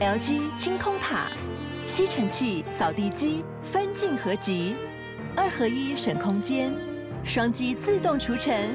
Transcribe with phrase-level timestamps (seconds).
[0.00, 1.26] LG 清空塔，
[1.84, 4.74] 吸尘器、扫地机分镜合集，
[5.36, 6.72] 二合一省空间，
[7.22, 8.74] 双击自动除尘，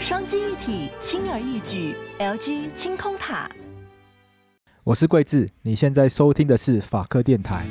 [0.00, 1.94] 双击一体轻而易举。
[2.18, 3.48] LG 清空塔。
[4.82, 7.64] 我是桂智，你现在收听的是法科电台。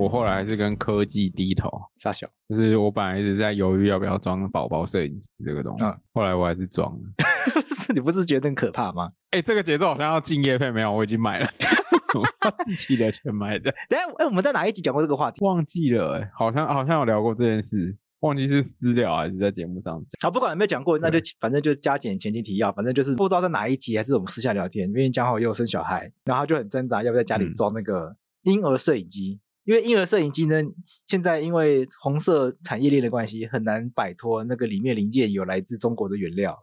[0.00, 1.70] 我后来还是跟科技低头。
[1.96, 7.00] 傻小，就是我本来一直在犹豫要不要装宝宝摄影机这个东西，嗯、后来我还是装了。
[7.92, 9.10] 你不是觉得很可怕吗？
[9.30, 10.90] 哎、欸，这个节奏好像要进业配没有？
[10.90, 11.50] 我已经买了，
[12.16, 13.70] 忘记了钱买的。
[13.90, 15.44] 等下，哎、欸，我们在哪一集讲过这个话题？
[15.44, 20.18] 忘记了、欸，哎，好像好像有聊过这件事，忘记是私聊还是在节目上讲。
[20.22, 28.06] 好，不管有没有讲过，那就反正就加减前情提要，反正就是不知道在哪一集，还是我们私下聊天，因为刚好又生小孩，然后他就很挣扎，要不要在家里装那个。
[28.06, 29.38] 嗯婴儿摄影机，
[29.70, 30.60] 因为婴儿摄影机呢，
[31.06, 36.60] 现在因为红色产业链的关系，很难摆脱那个里面零件有来自中国的原料。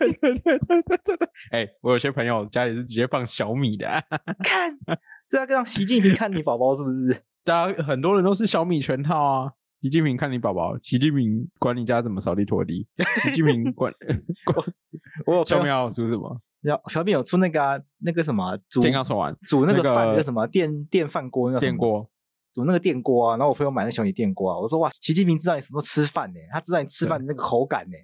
[0.00, 1.28] 对对对对对对。
[1.52, 4.02] 哎、欸，我有些朋友家里是直接放小米的、啊，
[4.42, 4.76] 看，
[5.28, 7.22] 这要让习近平看你宝宝是不是？
[7.46, 9.52] 大家很多人都是小米全套啊。
[9.80, 12.88] 习近平看你宝宝，习近平管你家怎么扫地拖地，
[13.22, 13.94] 习近平 管
[14.44, 14.66] 管。
[15.24, 16.40] 我有小米要出什么？
[16.88, 22.10] 小米有出那个、啊、那个什么煮健康手环，煮那个饭那个什么电电饭锅，那个电锅
[22.58, 23.36] 煮那个电锅啊。
[23.36, 26.40] 然后我朋友买那小米电锅啊，我说哇，习近平知道你什么时候吃饭呢？
[26.50, 27.96] 他知道你吃饭的那个口感呢？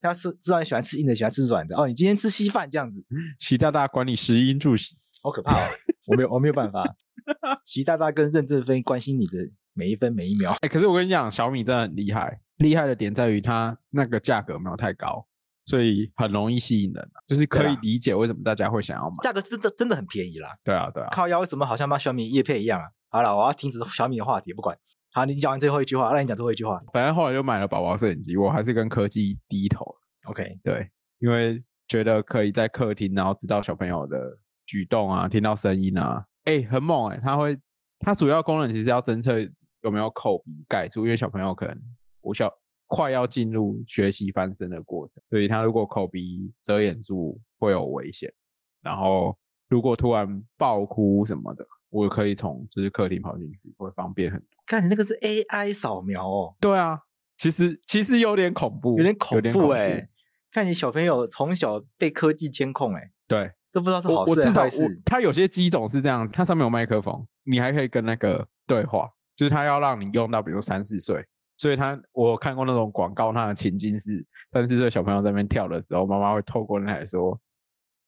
[0.00, 1.88] 他是知道你喜欢吃硬的，喜欢吃软的哦。
[1.88, 3.04] 你今天吃稀饭这样子，
[3.40, 5.68] 习大大管你食衣住行，好可怕哦！
[6.06, 6.84] 我没有我没有办法。
[7.66, 9.38] 习大大跟任正非关心你的
[9.74, 10.52] 每一分每一秒。
[10.52, 15.26] 哎、欸，可是我跟你讲，小米真的很厉害，厉害的点在于它那个价格没有太高。
[15.66, 19.16] 所以很容易吸引人，就是可以理解为什么大家会想要买。
[19.22, 20.56] 价格真的真的很便宜啦。
[20.64, 21.10] 对啊，对啊。
[21.10, 22.86] 靠腰为什么好像帮小米叶配一样啊？
[23.10, 24.76] 好了，我要停止小米的话题，不管。
[25.12, 26.80] 好，你讲完最后一句话，让你讲最后一句话。
[26.92, 29.84] 反正后来就买了宝宝摄影机，我还是跟科技低头。
[30.26, 37.58] OK，对，因为觉得可以在客厅，然后知道小朋友的举动啊，听到声音啊，哎、欸，很猛哎、欸，它会，
[38.00, 39.40] 它主要功能其实要侦测
[39.82, 41.76] 有没有口鼻盖住，因为小朋友可能
[42.20, 42.52] 不小。
[42.90, 48.32] 快要进入学习翻身的过程，所以他如果口鼻遮掩住会有危险。
[48.80, 49.36] 然后
[49.68, 54.48] 如果突然爆哭什么的，我可以从就是客厅跑进去，会方便很多。
[54.66, 56.54] 看你那个是 AI 扫描哦。
[56.60, 57.00] 对啊，
[57.36, 60.08] 其实其实有点恐怖，有点恐怖哎、欸。
[60.50, 63.10] 看你小朋友从小被科技监控哎、欸。
[63.26, 65.02] 对，这不知道是好事还是坏事。
[65.04, 71.24] 它有些机种是这样，它上面有麦克风，你还可以跟那个对话，就是它要让你用到比如三四岁。
[71.60, 77.36] 所以他，我有看过那种广告，他的情境是三四岁小朋友在那边跳的时候，妈妈会透过那台说，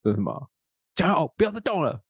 [0.05, 0.49] 说什么，
[1.01, 2.03] 加油，不要再动了，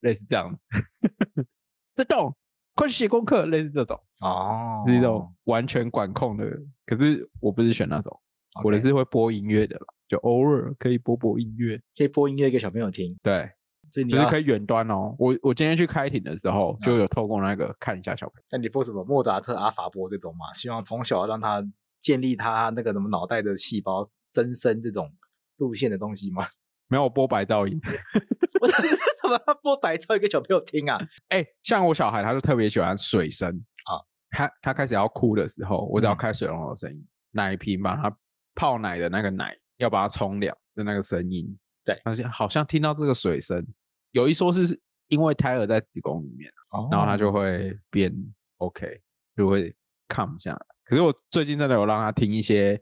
[0.00, 1.46] 类似这样子，
[1.94, 2.34] 再动，
[2.74, 6.44] 快去写功课，类似这种，哦，是一种完全管控的。
[6.86, 8.20] 可是我不是选那种.
[8.64, 13.50] 我的是会播音乐的，就偶尔可以播播音乐，可以播音乐给小朋友听，对。
[13.90, 15.14] 所以你就是可以远端哦。
[15.18, 18.42] 我我今天去开庭的时候，就有透过那个看一下小朋友。
[18.50, 20.52] 那你播什么莫扎特、阿法波这种嘛？
[20.52, 21.62] 希望从小让他
[22.00, 25.10] 建立他那个什么脑袋的细胞增生这种
[25.56, 26.46] 路线的东西吗？
[26.88, 27.80] 没有播白噪音。
[28.60, 30.98] 我怎么要播白噪音给小朋友听啊？
[31.28, 33.48] 哎、欸，像我小孩，他就特别喜欢水声
[33.84, 34.00] 啊。
[34.30, 38.14] 他他开始要哭的时候，我只要开水龙头的声音，嗯、奶瓶把他
[38.54, 41.46] 泡奶的那个奶要把它冲凉的那个声音。
[41.84, 43.64] 对，而且好像听到这个水声，
[44.10, 44.78] 有一说是
[45.08, 48.12] 因为胎儿在子宫里面，哦、然后他就会变
[48.58, 49.00] OK，
[49.36, 49.74] 就会
[50.08, 50.66] calm 下来。
[50.84, 52.78] 可是我最近真的有让他听一些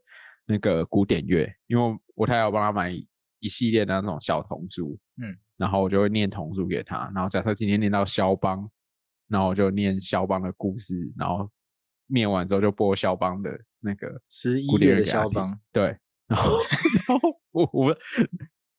[0.46, 2.92] 那个古典乐，因为我太太有帮他买
[3.40, 7.10] 一系列的那种小童书，嗯，然后我就会念童书给他。
[7.14, 8.68] 然后假设今天念到肖邦，
[9.28, 11.50] 然后我就念肖邦的故事，然后
[12.06, 16.52] 念完之后就播肖邦的那个十一月的肖邦，对，然后
[17.08, 17.96] 然后我我。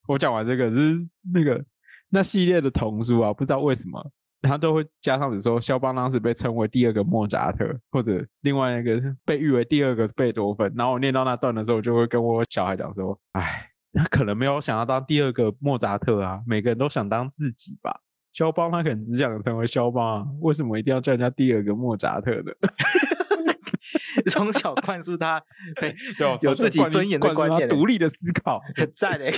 [0.10, 1.66] 我讲完这个，就是那个
[2.08, 4.10] 那系列的童书啊，不知道为什么
[4.42, 10.74] 他都会加上，比如说肖邦当时被称为第二个莫扎特，或者另外一个被誉为第二个贝多芬。
[10.78, 18.02] 然后我念到那段的时候，我就会跟我小孩讲说：“哎，他可能没有想要当第二个莫扎特啊，每个人都想当自己吧。
[18.34, 22.52] 肖邦他可能只想成为肖邦啊，为什么一定要叫人家第二个莫扎特呢？”
[24.30, 25.42] 从小灌输他
[25.80, 25.96] 对
[26.42, 29.32] 有自己尊严的观念，独立的思考，很 赞诶。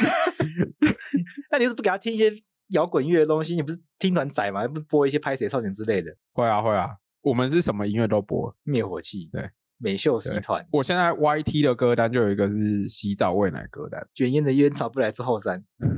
[1.51, 2.31] 那你是不给他听一些
[2.69, 3.55] 摇滚乐的东西？
[3.55, 4.67] 你不是听团仔吗？
[4.67, 6.15] 不播一些拍谁少年之类的？
[6.33, 8.55] 会啊会啊，我们是什么音乐都播。
[8.63, 10.63] 灭火器，对，美秀集团。
[10.71, 15.63] 我现在 YT 的歌单就有一个是洗澡喂奶歌单，卷烟的烟草不来自后山。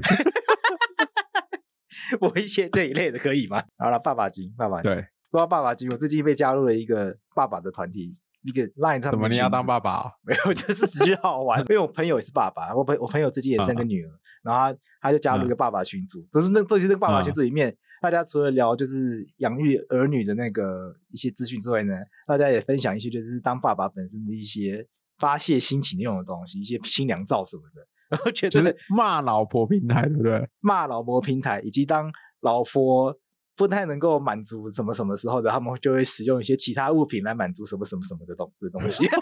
[2.19, 3.63] 我一些这一类的可以吗？
[3.77, 4.91] 好了，爸爸经，爸爸经。
[4.91, 8.19] 对，说到爸爸经，我最近被加入了一个爸爸的团体。
[8.43, 9.11] 一个 line 上。
[9.11, 10.11] 怎么你要当爸爸？
[10.23, 11.59] 没有，就是只是好玩。
[11.69, 14.09] 因为我朋友也是爸爸，我朋我朋友最近也生个女儿，
[14.43, 21.93] 然后他他就加入一个爸爸群组，只是那这些这个爸爸群组里面，大家除了聊就是养育儿女的那个一些资讯之外呢，
[22.25, 24.87] 大家也分享一些就是当爸爸本身的一些
[25.19, 27.87] 发泄心情那种东西，一些新娘照什么的。
[28.11, 30.49] 然后觉得骂老婆平台，对不对？
[30.59, 32.11] 骂老婆平台，以及当
[32.41, 33.15] 老婆
[33.55, 39.05] 不太能够满足什么什么时候的，他们就会使用一些其他物品来满足什么什么什么的东的东西。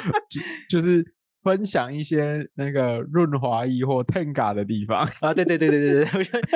[0.30, 1.04] 就就是
[1.42, 6.48] 分享一些那个润滑液或 Tenga 的地方啊，对对对对对对，我觉得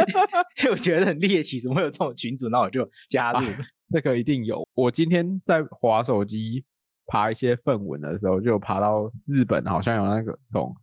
[0.62, 2.48] 因为 我觉得很猎奇，怎么会有这种群组？
[2.48, 3.38] 那我就加入。
[3.38, 3.56] 啊，
[3.92, 4.66] 这个一定有。
[4.75, 6.64] 我今天在滑手机
[7.06, 10.75] 爬一些氛文的时候，就爬到日本，好像有那个种。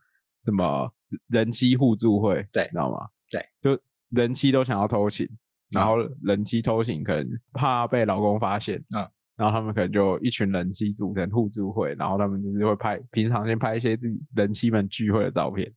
[0.43, 0.91] 什么
[1.27, 2.43] 人妻互助会？
[2.51, 3.07] 对，知道吗？
[3.29, 5.29] 对，就人妻都想要偷情，
[5.69, 9.07] 然后人妻偷情可能怕被老公发现，嗯，
[9.41, 15.73] 然后他们可能就一群人妻组成互助会，然后他们就是会拍平常先拍一些自己人妻们聚会的照片，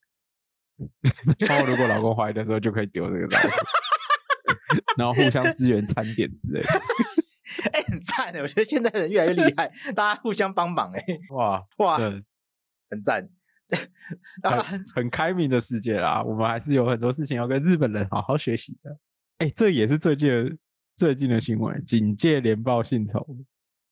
[1.41, 3.51] 然后如果老公怀疑的时候就可以丢这个照片，
[4.99, 6.69] 然后互相支援餐点之类的。
[7.73, 11.97] 哎、欸，很赞的，我觉得现在人越来越厉害，大家互相帮忙，哎，哇哇，
[12.91, 13.27] 很赞。
[14.43, 18.91] 很很开明的世界啦，我们还是有很多事情要跟日本人好好学习的。
[19.39, 20.57] 哎、欸，这也是最近的
[20.95, 23.27] 最近的新闻，警戒连报性丑、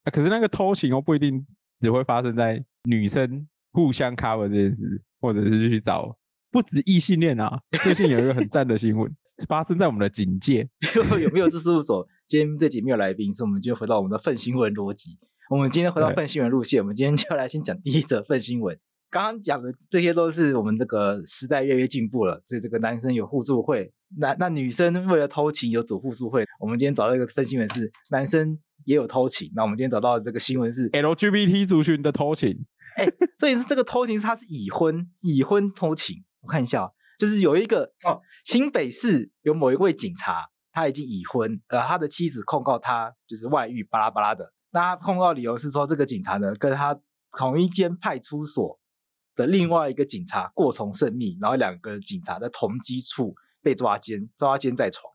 [0.04, 0.10] 啊。
[0.10, 1.44] 可是那个偷情又不一定
[1.80, 6.16] 只会发生在女生互相 cover 这件事，或者是去找
[6.50, 7.60] 不止异性恋啊。
[7.82, 9.10] 最近有一个很赞的新闻，
[9.48, 10.68] 发生在我们的警戒。
[11.20, 12.06] 有没有这事务所？
[12.26, 15.18] 今天这集没有来宾，所以我们就回到我们的粪新闻逻辑。
[15.50, 18.78] 我们今天回到粪新闻路线，我们今天就要来先讲第一则粪新闻。
[19.10, 26.46] 刚刚讲的这些都是我们这个时代越来越进步了，所以这个男生有互助会，那那女生为了偷情有组互助会。
[26.58, 32.66] 我们今天找到一个分新闻是男生也有偷情，那我们今天找到的这个新闻是 LGBT 族群的偷情。
[32.96, 33.06] 哎，
[33.38, 36.24] 这也是这个偷情是他是已婚已婚偷情。
[36.40, 44.52] 我看一下，就是有一个哦，新北市有某一位警察，他已经已婚，呃，他的妻子控告他就是外遇巴拉巴拉的。
[44.72, 47.00] 那他控告理由是说，这个警察呢跟他
[47.38, 48.78] 同一间派出所。
[49.34, 55.10] 的另外一个警察过从甚密，然后两个警察在同机处被抓奸，抓奸在床。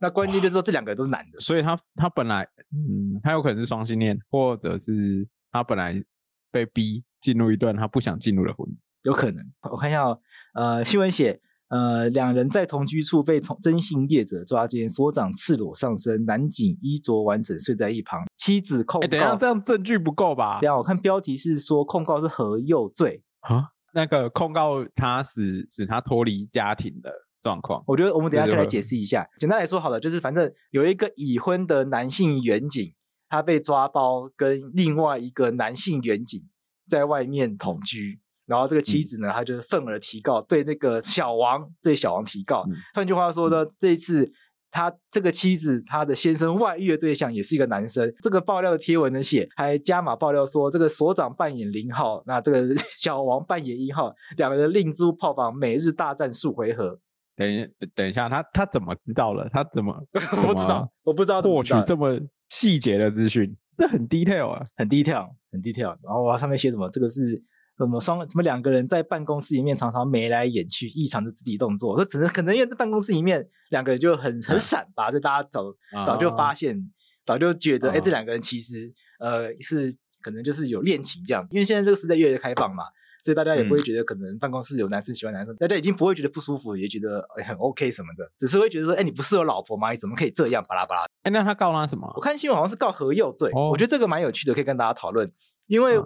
[0.00, 2.42] 那关键就是说这两个人都是男的，所以他他本来
[2.72, 6.02] 嗯，他有可能是双性恋，或者是他本来
[6.50, 9.44] 被逼进入一段他不想进入的婚姻，有可能。
[9.70, 10.18] 我看一下，哦
[10.54, 19.04] 呃，新闻写，呃，两人在同居处被同征信业者抓奸，所长赤裸上身，男警衣着完整睡在一旁，妻子控告。
[19.04, 20.60] 欸、等一下，这样证据不够吧？
[20.60, 23.22] 等下，我看标题是说控告是何诱罪。
[23.40, 29.28] 啊，那个控告他使使他脱离家庭的状况，我觉得我们等一下可以来解释一下。
[29.38, 32.94] 简单来说，好了，就是反正有一个已婚的男性远景，
[33.28, 36.40] 他被抓包，跟另外一个男性远景
[36.86, 42.64] 在外面同居，然后这个妻子呢，他就愤而提告，对那个小王，对小王提告。
[42.94, 44.32] 换句话说呢，这一次。
[44.72, 48.08] 他这个妻子，他的先生外遇的对象也是一个男生。
[48.22, 57.00] 这个爆料的贴文呢，写还加码爆料说，这个所长扮演零号，那这个 小王扮演一号，两个人另租炮房，每日大战数回合。
[57.40, 59.48] 等一等一下，他他怎么知道了？
[59.50, 60.92] 他怎么 我不知道？
[61.04, 62.20] 我不知道获取这么
[62.50, 65.96] 细节的资讯，这很 detail 啊，很 detail，很 detail。
[66.02, 66.88] 然后哇，上面写什么？
[66.90, 67.42] 这个是。
[67.78, 68.20] 什么双？
[68.28, 71.96] 什么两个人在办公室里面常常眉来眼去，异常的肢体动作。
[71.96, 76.76] 这只能可能因为在办公室里面两个人就很很 闪吧，所以大家早早就发现，
[77.24, 81.54] 早就觉得，哎，这两个人其实呃是可能就是有恋情这样子。
[81.54, 82.84] 因为现在这个时代越来越开放嘛，
[83.22, 89.90] 所以大家也不会觉得可能办公室有男生喜欢男生，大家已经不会觉得不舒服，也觉得很 OK 什么的，只是会觉得说，哎，你不是有老婆吗？
[89.90, 91.02] 你怎么可以这样巴拉巴拉？
[91.22, 92.10] 哎，那他告他什么？
[92.16, 93.50] 我看新闻好像是告何佑罪。
[93.52, 95.30] 我觉得这个蛮有趣的，可以跟大家讨论，
[95.66, 96.00] 因为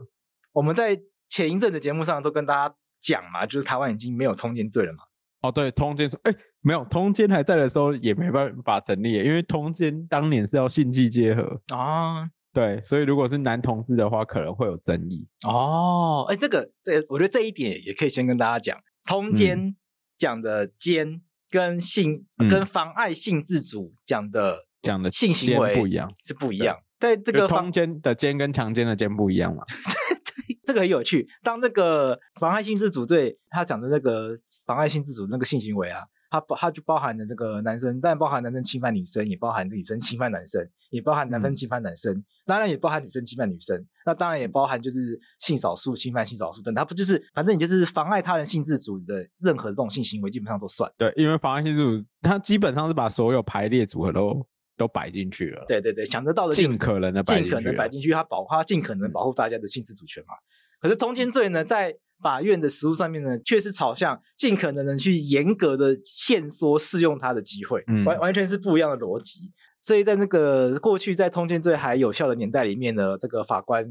[0.52, 1.00] 我们在。
[1.26, 4.98] 前一阵的节目上都跟大家讲嘛，就是台湾已经没有通奸罪了嘛。
[5.40, 12.30] 哦，对，通奸罪，哎，没有通奸还在的时候也没办法成立，因为通奸当年是要性技结合啊。
[12.54, 15.26] 对，所以如果是男同志的话，可能会有争议。
[15.44, 19.74] 哦，哎，这个，这个，我觉得这一点也可以先跟大家讲，通奸
[20.16, 21.20] 讲的奸
[21.50, 26.78] 跟性、嗯、跟妨碍性自主讲的讲的性行为不一样，是不一样。
[27.00, 29.64] 在这个通奸的奸跟强奸的奸不一样嘛。
[30.66, 31.28] 这个很有趣。
[31.42, 34.30] 当那个妨碍性自主罪，他讲的那个
[34.64, 36.00] 妨碍性自主那个性行为啊，
[36.34, 43.86] 它包它就包含了这个男生，但包含男生侵犯女生，也包含女生侵犯男生，也包含男生侵犯男生，嗯、当然也包含女生侵犯女生。
[44.04, 50.90] 那当然也包含就是性少数侵犯性少数等，它不就是反正你就是妨碍他人性自主的任何这种性行为，基本上都算。
[50.98, 54.44] 对，因为妨碍性自主，它基本上是把所有排列组合都
[54.76, 55.64] 都摆进去了。
[55.68, 60.34] 对对对，想得到的尽可能的尽可能摆进去，他保他尽可能保护大家的性自主权嘛。
[60.80, 69.52] 可是通奸罪呢，在法院的实务上面呢，却是朝向尽可能的去严格的限缩适用它的机会，嗯、完完全是不一样的逻辑。
[69.82, 73.86] 所以在那个过去在通奸罪还有效的年代里面呢，这个法官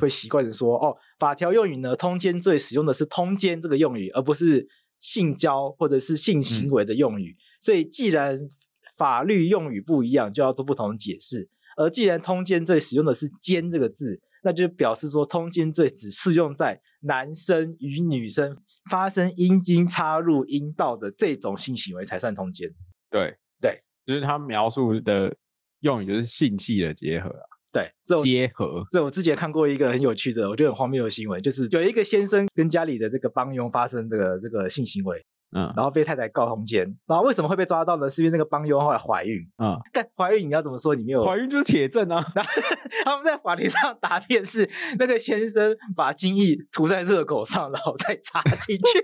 [0.00, 4.66] 会习惯的说，哦，法条用语呢，通奸罪使用的是通奸这个用语，而不是
[4.98, 7.32] 性交或者是性行为的用语。
[7.32, 8.48] 嗯、所以既然
[8.96, 11.50] 法律用语不一样，就要做不同的解释。
[11.76, 18.56] 而既然通奸罪使用的是“奸”这个字，那就表示说通奸罪只适用在男生与女生
[18.88, 22.70] 发生阴茎插入阴道的这种性行为才算通奸。
[23.10, 23.80] 对对。
[24.06, 25.34] 就是他描述的
[25.80, 27.90] 用语就是性器的结合啊，对，
[28.22, 28.84] 结合。
[28.90, 35.24] 这我之前看过一个很有趣的，我觉得很荒谬的新闻，就是有一个先生跟家里的这个帮佣发生这个这个性行为，
[35.54, 38.10] 嗯，然后被太太告通奸，然后为什么会被抓到呢？
[38.10, 40.94] 是因为那个帮佣后来怀孕，嗯，但怀孕你要怎么说？
[40.94, 42.26] 你没有怀孕就是铁证啊。
[42.34, 42.50] 然 后
[43.04, 44.68] 他们在法庭上答辩是
[44.98, 49.02] 那个先生把精液涂在热狗上，然后再插进去。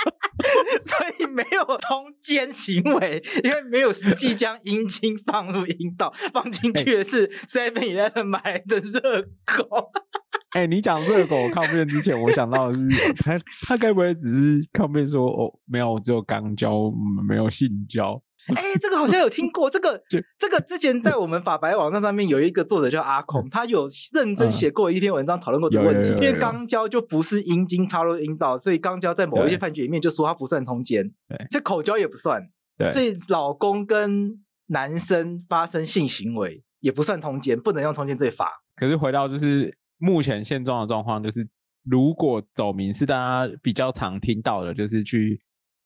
[0.80, 9.90] 所以没有通奸行为，因为没有实际将阴茎放入阴道， 放进去的是 Seven Eleven 买的热狗。
[10.50, 13.38] 哎、欸，你讲热狗抗辩之前，我想到的是他，
[13.68, 16.90] 他该不会只是抗辩说哦，没有，只有肛交，
[17.28, 18.20] 没有性交。
[18.48, 19.70] 哎、欸，这个好像有听过。
[19.70, 20.02] 这个
[20.38, 26.08] 这个之前在我们法白网站上面有一个作者叫阿孔，他有认真写过一篇文章讨论过这个问题。
[26.10, 31.12] 因为肛交就不是阴茎插入阴道，所以肛交在某一些判决里面就说它不算通奸。
[31.50, 32.42] 这口交也不算。
[32.76, 38.62] 对，所以老公跟男生发生性行为也不算通奸，不能用通奸罪罚。
[38.74, 41.46] 可是回到就是目前现状的状况，就是
[41.84, 45.40] 如果走民事大家比较常听到的，就是去。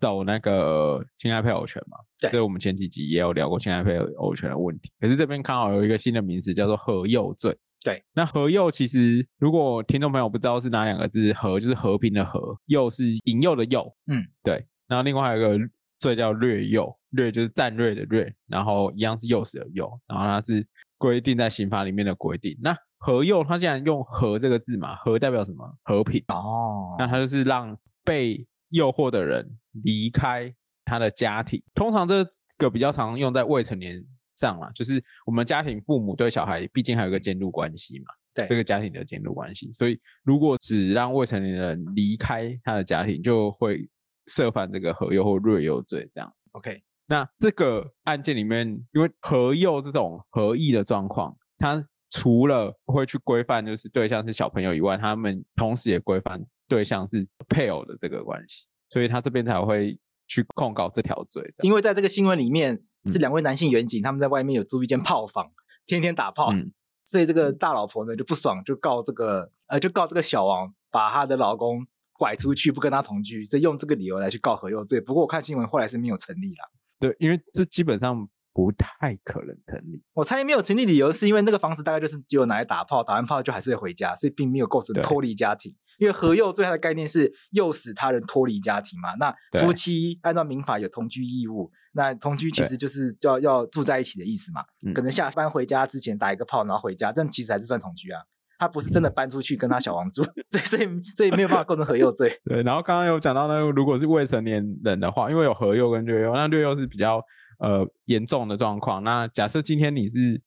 [0.05, 1.97] 走那个侵害配偶权嘛？
[2.21, 4.93] 对，所以我们前几集也有聊过侵害配偶权的问题。
[5.01, 7.57] 可是这边刚好有一个新的名词叫做合诱罪。
[7.83, 13.91] 对，那合诱其实如果听众朋友不知道是哪两个字，合就是和平的和，诱是引诱的诱。
[14.07, 14.63] 嗯，对。
[14.87, 15.65] 然后另外还有一个
[15.99, 20.67] 罪叫掠诱，掠就是战略的掠，然后一样是诱使的诱，然后它是
[20.99, 22.55] 规定在刑法里面的规定。
[22.61, 25.67] 那合诱它既然用和这个字嘛，和代表什么？
[25.83, 26.95] 和平哦。
[26.99, 29.49] 那它就是让被诱惑的人
[29.85, 30.53] 离开
[30.85, 32.27] 他的家庭，通常这
[32.59, 34.05] 个比较常用在未成年
[34.37, 43.89] 上嘛，就是我们家庭父母对小孩毕竟还有个监督关系嘛，对这个家庭的监督关系，所以如果只让未成年人离开他的家庭，就会
[44.27, 46.35] 涉犯这个合诱或掠诱罪这样。
[46.53, 56.45] OK，那这个案件里面，因为合诱这种合意的状况，它除了会去规范就是对象是小朋友以外，他们同时也规范。
[56.69, 61.55] 对象是配偶的这个关系，所以他这边才会去控告这条罪。
[61.63, 65.53] 因为在这个新闻里面，这两位男性员警他们在外面有租一间炮房，
[65.87, 66.73] 天天打炮，嗯、
[67.05, 75.01] 所以这个大老婆呢就不爽，就告这个呃，就告这个小王把她的老公拐出去，不跟他同居，所以用这个理由来去告何佑罪。
[75.01, 76.71] 不过我看新闻后来是没有成立了。
[76.99, 78.29] 对，因为这基本上。
[78.55, 80.03] 不太可能成立。
[80.15, 85.75] 我猜没有成立理由，是因为那个房子大概就是只有拿来打炮，打完炮就还是会回家，所以并没有构成脱离家庭。
[85.99, 89.15] 因为合诱罪它的概念是诱使他人脱离家庭嘛。
[89.17, 94.63] 那夫妻按照民法有同居义务，那同居其实就是要要住在一起的意思嘛。
[94.93, 98.23] 可能下班回家之前打一个炮，然后回家，但其实还是算同居啊。
[98.59, 100.23] 他不是真的搬出去跟他小王住，
[100.65, 102.41] 所以所以没有办法构成合诱罪。
[102.45, 107.23] 对，然后刚刚有讲到呢，如果是未成年人的话，因为有合诱跟虐幼，那虐幼是比较。
[107.65, 109.03] 呃，严重的状况。
[109.03, 110.43] 那假设今天你是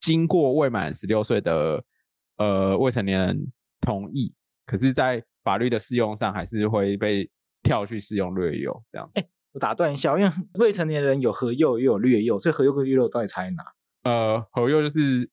[0.00, 1.84] 经过未满十六岁的
[2.38, 7.30] 呃未成年人同意，可是，在法律的适用上，还是会被
[7.62, 9.10] 跳去适用略幼这样。
[9.14, 13.62] 哎，我打断一下，因为未成年人有合幼，又有略幼，所以合幼跟略幼到底差在哪？
[14.04, 15.30] 呃，合幼就是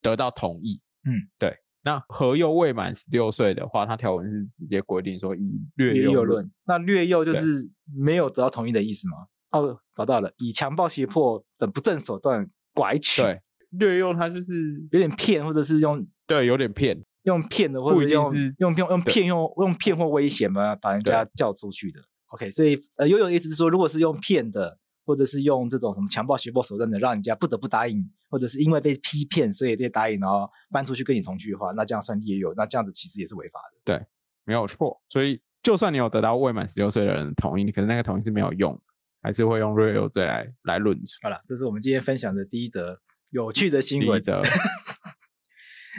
[0.00, 1.58] 得到同意，嗯，对。
[1.82, 6.50] 那合幼未满十六岁的话，它条文是直接规定说以略幼论。
[6.64, 9.16] 那略幼就是没有得到同意的意思吗？
[9.52, 13.22] 哦，找到了，以强暴、胁迫的不正手段拐取。
[13.22, 13.40] 对，
[13.70, 22.00] 略用它就是有点骗，或者是用对，有点骗，用骗的，或者用用骗用骗用用骗或威胁嘛，把人家叫出去的。
[22.28, 33.80] OK，所以呃，悠悠的意思是说，如果是用骗的，或者是用这种什么强暴、胁迫手段的，让人家不得不答应，或者是因为被批骗，所以被答应，然后搬出去跟你同居的话，那这样算也有，那这样子其实也是违法的。
[33.84, 34.06] 对，
[34.44, 35.02] 没有错。
[35.08, 38.80] 所以就算你有得到未满十六岁的人同意，你可能那个同意是没有用。
[39.22, 41.18] 还是会用 real 罪来来论处。
[41.22, 43.00] 好了，这是我们今天分享的第一则
[43.30, 44.22] 有趣的新闻。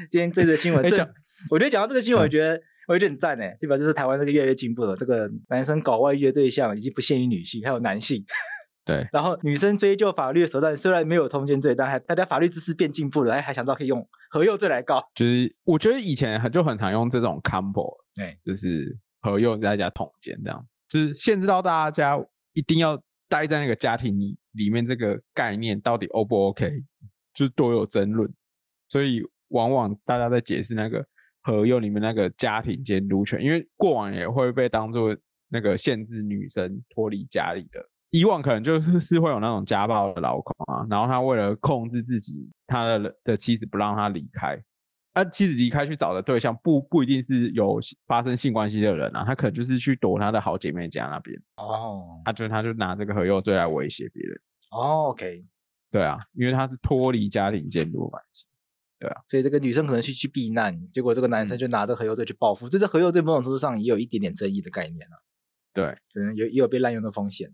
[0.09, 0.97] 今天这则新闻， 这
[1.49, 3.75] 我觉得讲到这个新闻，我觉得、嗯、我觉得很赞诶，对吧？
[3.77, 4.95] 就是台湾这个越来越进步了。
[4.95, 8.23] 这个男生搞外遇的对象已经不限于女性，还有男性。
[8.83, 15.03] 对，然后女生追究法律的手段虽然没有通奸罪，但还大家法律知识变进步了，还还想到可以用合诱罪来告。
[15.13, 22.17] 就是我觉得以前很就很常用这种 combo，对，就是合诱再加通奸这样，就是限制到大家
[22.53, 22.99] 一定要
[23.31, 26.69] 待在那个家庭里里面，这个概念到底 O 不 OK，
[27.33, 28.29] 就是多有争论，
[28.89, 31.05] 所以往往大家在解释那个
[31.41, 35.15] 和幼里面那个家庭监督权，因为过往也会被当做
[35.47, 37.81] 那个限制女生脱离家里的。
[38.09, 44.61] 以往可能就是是会有那种家暴的老公啊，然后他为了控制自己，他的的妻子不让他离开，
[45.13, 51.37] 啊、妻子离开去找的对象不不一定是有发生性关系的人啊，他可能就是去躲他的好姐妹家那边。
[51.57, 54.41] 哦，他就他就拿这个和诱罪来威胁别人。
[54.71, 55.45] 哦，OK，
[55.91, 58.45] 对啊，因为他是脱离家庭监督关系，
[58.99, 65.19] 对啊，所以这个女生可能去去避难，结果这个男生就拿着和诱罪去报复，这、嗯、个和诱罪某种程度上也有一点点争议的概念啊，
[65.73, 67.53] 对，可能有也有被滥用的风险。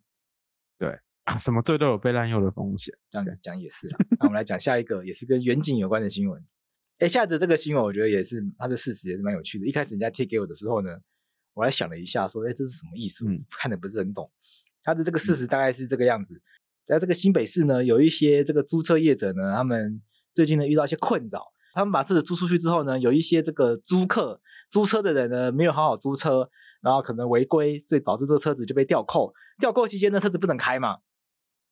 [0.77, 3.87] 对啊，什么罪都有被滥用的风险，这样讲也是。
[4.19, 6.45] 那我们来讲下一个，也是跟远景有关的新闻。
[6.99, 9.65] 哎，下的这个新闻，我觉得也是它的事实也是蛮有趣的。
[9.65, 10.89] 一开始人家贴给我的时候呢，
[11.53, 13.25] 我还想了一下，说，哎，这是什么意思？
[13.27, 14.31] 嗯，看的不是很懂。
[14.83, 16.41] 它的这个事实大概是这个样子，嗯、
[16.85, 20.01] 在这个新北市呢，有一些这个租车业者呢，他们
[20.33, 21.43] 最近呢遇到一些困扰。
[21.73, 26.49] 他们把车子租出去之后呢，有一些这个租客租车的人呢，没有好好租车。
[26.79, 29.33] 然后可能违规，所以导致这个车子就被吊扣。
[29.59, 30.97] 吊扣期间呢，车子不能开嘛。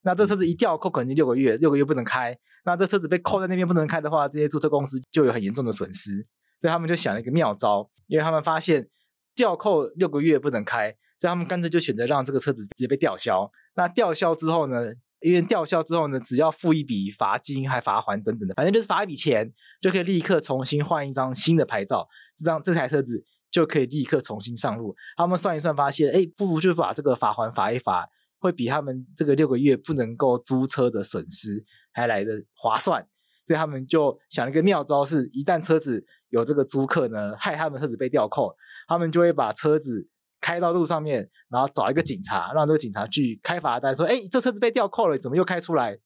[0.06, 2.38] 那这车子一吊扣，可能就六个月，六个月不能开。
[2.64, 6.26] 那这车子被扣在那边不能开的话，这些租车公司就有很严重的损失。
[6.62, 8.88] 所以他们就想了一个妙招，因为他们发现
[9.36, 13.52] 吊扣六个月不能开，所以他们干脆就选择让这个车子直接被吊销。
[13.76, 22.08] 那吊销之后呢，因为吊销之后呢，只要付一笔罚金、还罚还等等的，反正就是罚一笔钱，就可以立刻重新换一张新的牌照，
[22.38, 23.26] 这张这台车子。
[23.52, 24.94] 就可以立刻重新上路。
[25.16, 28.06] 他们算一算，发现，哎，不如就把这个罚还罚一罚，
[28.40, 31.64] 会比他们这个六个月不能够租车的损失
[31.94, 33.08] 还来得划算。
[33.46, 38.56] 所以他们就想了一个妙招，是一旦车子有这个租客呢，害他们车子被吊扣，
[38.88, 40.10] 他们就会把车子
[40.42, 45.98] 开到路上面，然后找一个警察，让这个警察去开罚单，说，哎，这车子被吊扣了，怎么又开出来？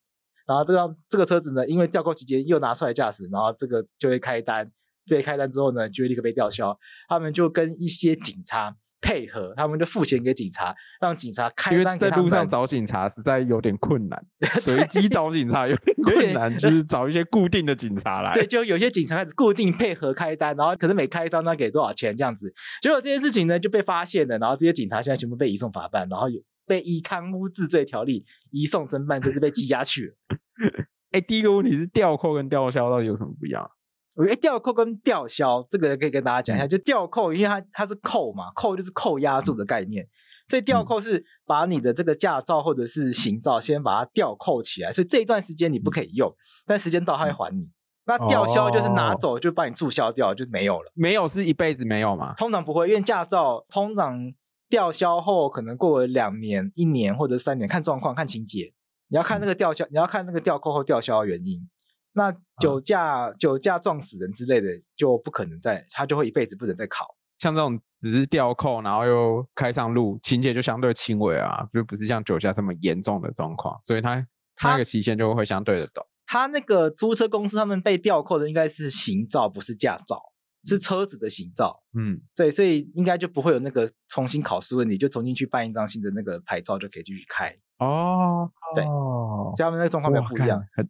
[0.46, 4.72] 然后这样这个车子呢，因为吊扣期间又拿出来驾驶，然后这个就会开单。
[5.08, 6.78] 被开单之后呢，就会立刻被吊销。
[7.08, 11.96] 他们就跟一些警察配合，他们就付钱给警察，让警察开单。
[11.96, 14.26] 因为在路上找警察实在有点困难，
[14.60, 18.32] 随机找警察有点困难，就是找一些固定的警察来。
[18.34, 22.54] 对就有些警察开始固定配合开单，然后可能每开一张单给多少钱这样子。
[22.82, 30.16] 结果这件事情呢就被发现了，然后这些警察现在全部被移送法办，然后有被依贪污治罪条例移送侦办，甚至被羁押去了。
[31.12, 33.70] 哎，第一个问题是吊扣跟吊销到底有什么不一样？
[34.19, 40.05] 我觉得吊扣跟吊销这个可以跟大家讲一下，就吊扣，因为它它是扣嘛，扣就是扣押住的概念，
[40.49, 47.71] 所以吊扣是把你的这个驾照或者是行照先把它吊扣起来，所以这一段时间你不可以用，但时间到它会还你。
[48.05, 50.91] 那吊销就是拿走，就把你注销掉，就没有了。
[50.95, 52.34] 没有是一辈子没有吗？
[52.36, 54.34] 通常不会，因为驾照通常
[54.67, 58.73] 吊销后可能过了两年、一年或者三年，看状况、看情节，
[59.08, 61.69] 你要看那个吊销，你要看那个吊扣后吊销的原因。
[62.19, 67.15] 那酒驾、嗯、酒驾撞死人之类的就不可能再，他就会一辈子不能再考。
[67.38, 74.27] 像这种只是吊扣，然后又开上路，情节就相对轻微啊，就不是像酒驾这么严重的状况，所以他
[74.58, 76.05] 他那个期限就会相对的短。
[76.25, 80.21] 他那个租车公司他们被吊扣的应该是行照，不是驾照，
[80.65, 81.82] 是车子的行照。
[81.97, 87.55] 嗯，对，所以应该就不会有那个重新考试问题，就重新去办一张新的那个牌照就可以继续开。
[87.79, 90.62] 哦，对，哦，这样他们那个状况比较不一样。
[90.75, 90.89] 很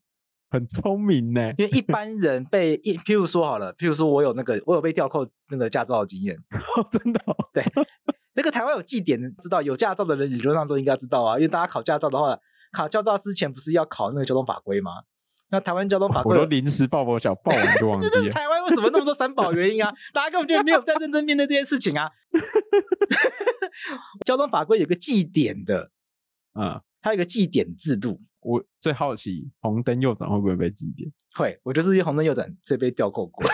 [0.68, 6.36] 聪明呢，因为一般人被一，譬如说好了，譬如说我有那个，我有被吊扣那个驾照的经验，
[6.76, 7.64] 哦，真的，哦，对，
[8.34, 12.38] 那个台湾有记点，知道有驾照的人理论上都应该知道啊，因为大家考驾照的话，
[12.72, 14.92] 考驾照之前不是要考那个交通法规吗？
[15.52, 18.12] 那台湾交通法规，我都临时抱佛脚，抱完就 忘记了。
[18.12, 19.92] 这就是台湾为什么那么多三宝原因啊？
[20.14, 22.12] 大家根本就没有在认真面对这件事情啊。
[24.26, 25.90] 交通法规有个记点的，
[26.54, 28.22] 嗯，它有个记点制度。
[28.42, 31.12] 我最好奇红灯右转会不会被记点？
[31.36, 33.46] 会，我就是红灯右转，最被吊扣过。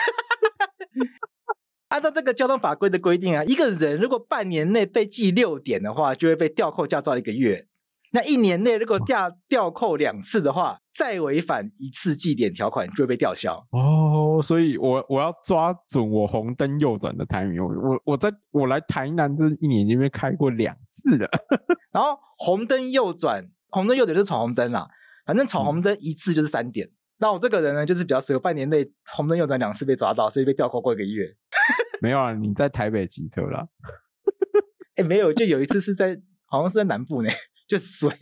[1.89, 7.67] 按照这个交通法规的规定啊，一个人如果半年内被记六点的话，就会被吊扣驾照一个月。
[8.11, 13.65] 那一年内如果吊吊扣两次的话，再违反一次记点条款，就会被吊销。
[13.71, 17.63] 哦，所以我我要抓准我红灯右转的 timing。
[17.63, 21.29] 我我我在我来台南这一年里面开过两次了。
[21.91, 23.49] 然后红灯右转。
[23.75, 24.87] 红灯右转就是闯红灯啦，
[25.25, 26.87] 反正闯红灯一次就是三点。
[26.87, 31.25] 嗯、那我这个人呢，就是比较随，半年内红灯右转两次被抓到，所以被吊扣过一个月。
[32.01, 33.67] 没有啊，你在台北骑车啦？
[34.95, 37.29] 哎、欸，没有，就有一次是在，好像是在南部呢，
[37.67, 38.09] 就随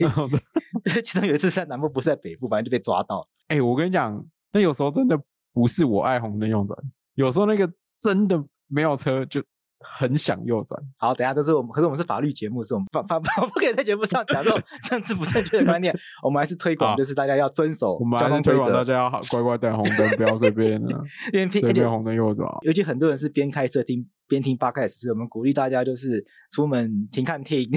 [1.03, 3.29] 其中有一次在南部，不是在北部，反正就被抓到。
[3.49, 5.15] 哎、欸，我跟你讲，那有时候真的
[5.53, 6.75] 不是我爱红灯右转，
[7.13, 9.43] 有时候那个真的没有车就。
[9.83, 10.81] 很想右转。
[10.97, 15.93] 好，等下这是我们，可是我们是法律节目，是我们发发不可以在节目上讲这种 政治不正确的观念。
[16.23, 18.61] 我们还是推广，就是大家要遵守交通规则。
[18.61, 21.01] 我们还是推广大家要好乖乖等红灯，不要随便的，
[21.33, 22.49] 因为随便红灯右转。
[22.61, 27.69] 尤其很多人是边开车听边听 Podcast，所以我们鼓励大家就是出门停看停，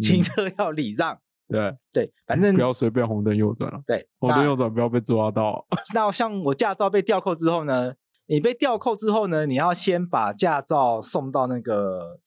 [0.00, 1.14] 停车要礼让。
[1.48, 1.52] 嗯、
[1.92, 3.80] 对对，反正不要随便红灯右转了。
[3.86, 5.64] 对，红灯右转不要被抓到。
[5.94, 7.94] 那像我驾照被吊扣之后呢？
[8.26, 12.20] 你被吊扣之后呢，你要先把驾照送到那个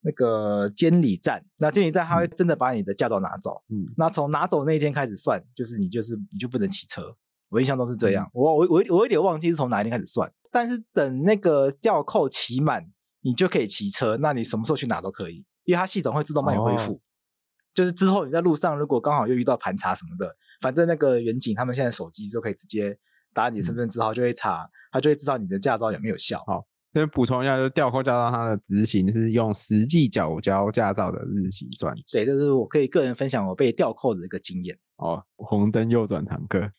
[0.00, 3.62] 那个监理站，那监理站他会真的把你的驾照拿走。
[3.68, 7.16] 嗯，那从拿走那一天开始算，就是你就是你就不能骑车。
[7.50, 10.32] 我印象中是这样，嗯、我我我我有点忘记是从哪一天开始算。
[10.50, 14.16] 但是等那个吊扣期满，你就可以骑车。
[14.16, 16.94] 那你什么时候去哪都可以，因为它系统会自动帮你恢复。
[16.94, 17.00] 哦、
[17.74, 22.98] 就是之后你在路上如果刚好又遇到盘查什么的，反正那个员警他们现在手机就可以直接。
[23.32, 26.42] 打你身份证之后就会查，他就会知道你的驾照有没有效。
[26.46, 31.94] 好，先补充一下，就是吊扣驾照，它的执行是用实际缴交驾照的日期算。
[32.12, 34.76] 对，就是我可以个人分享我被吊扣的一个经验。
[34.96, 36.70] 哦，红灯右转堂课，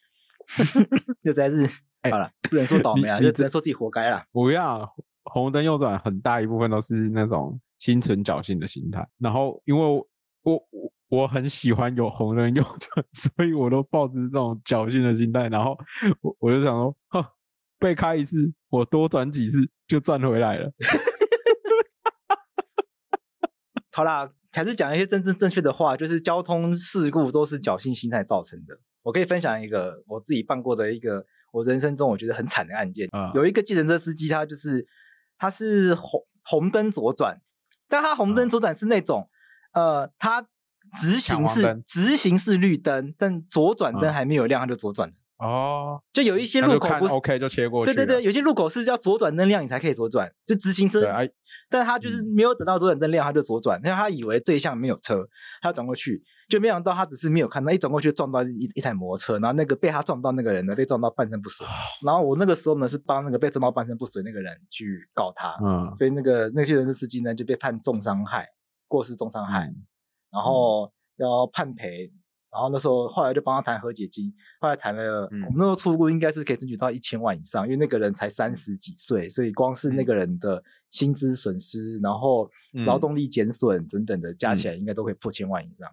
[1.23, 1.67] 就在日。
[2.03, 4.23] 欸、好了，不能说倒霉啊，就只能说自己活该了。
[4.31, 9.07] 不要，红灯右转很大一部分都是那种心存侥幸的心态。
[9.17, 10.92] 然后，因为我我。
[11.13, 15.77] 我我很喜欢有红灯右转， 所以我都抱着这种侥幸的心态，然后
[16.21, 17.23] 我我就想说，哼，
[17.77, 20.71] 被开一次，我多转几次就赚回来了。
[23.95, 28.79] 好啦，还是讲一些真正正确的话，就是交通事故都是侥幸心态造成的。
[29.03, 33.07] 我可以分享一个我自己办过的一个我人生中我觉得很惨的案件。
[33.11, 34.87] 嗯、有一个计程车司机，他就是
[35.37, 37.39] 他是红红灯左转，
[37.87, 39.29] 但他红灯左转是那种，
[39.73, 40.47] 嗯、呃，他。
[40.93, 45.13] 直行是直行是绿灯，但左转灯还没有亮，他就左转了。
[45.39, 47.93] 哦，就有一些路口不是 OK 就切过去。
[47.93, 51.03] 对对对，有些路口是要左转灯亮你才可以左转，这直行车。
[51.69, 55.27] 但他就是没有等到左转灯亮他就左转，因为他以为对向没有车，
[55.61, 61.67] 他要转过去，就没想到他只是没有看到，一转过去撞到一一台摩托车，然后那个被他撞到那个人呢，被撞到半身不遂。
[62.05, 68.47] 然后我那个时候呢是帮那个被撞到半身不遂那个人去告他，嗯，所以那个那些人的司机呢就被判重伤害，
[68.87, 69.73] 过失重伤害。
[70.33, 72.11] 然后要判赔，
[72.51, 82.49] 然后那时候后来就帮他谈和解金，后来谈了，嗯、我们那时候初估应该是可以争取到一千万以上，因为那个人才三十几岁，所以光是那个人的薪资损失，嗯、然后
[82.85, 85.89] 劳动力减损等等的加起来，应该都可以破千万以上。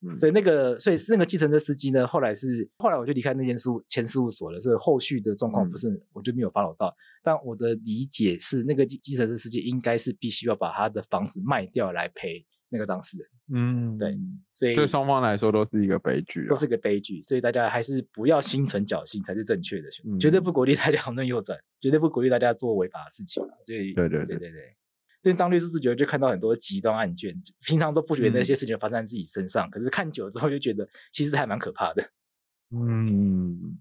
[0.00, 6.94] 嗯、所以那个，所以是那个计程车司机呢，后来是后来我就离开那间事务前事务所了，所以后续的状况不是、嗯、我就没有 follow 到。
[7.20, 12.46] 但我的理解是，那个计计程车司机应该是必须要把他的房子卖掉来赔。
[12.70, 14.18] 那个当事人，嗯，对，
[14.52, 23.42] 所以对双方来说都是一个悲剧，都是一个悲剧，所以大家还是不要心存侥幸才是正确的，嗯、绝对不鼓励大家红灯右转，绝对不鼓励大家做违法的事情。
[23.64, 24.76] 所以，对对对对对，
[25.22, 27.34] 所以当律师自觉得就看到很多极端案卷，
[27.66, 32.10] 平常都不觉得那些事情发生在自己身上，嗯、可是看久了之后就觉得其实还蛮可怕的。
[32.70, 33.78] 嗯，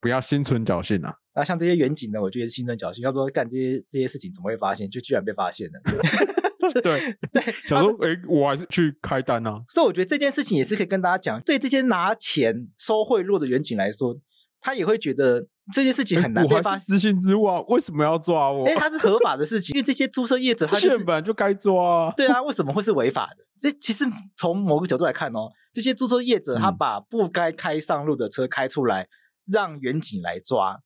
[0.00, 1.14] 不要心存侥幸啊！
[1.34, 5.80] 那像这些远景呢，我觉得心存侥幸，要说干这些这些事情怎么会发现，就居然被发现了。
[6.82, 9.60] 对对，想说，哎，我还是去开单啊。
[9.68, 14.16] 所以我觉得这件事情也是可以跟大家讲，对这些拿钱收贿赂的远景来说，
[14.60, 16.86] 他也会觉得这件事情很难被发现。
[16.86, 18.66] 失信之物为什么要抓我？
[18.66, 22.12] 哎，他是合法的事情，因为这些租车业者他就是本来就该抓。
[22.16, 23.44] 对啊，为什么会是违法的？
[23.60, 24.04] 这其实
[24.36, 29.08] 从某个角度来看哦，这些租车业者他把不该开上路的车开出来，
[29.46, 30.80] 让远景来抓，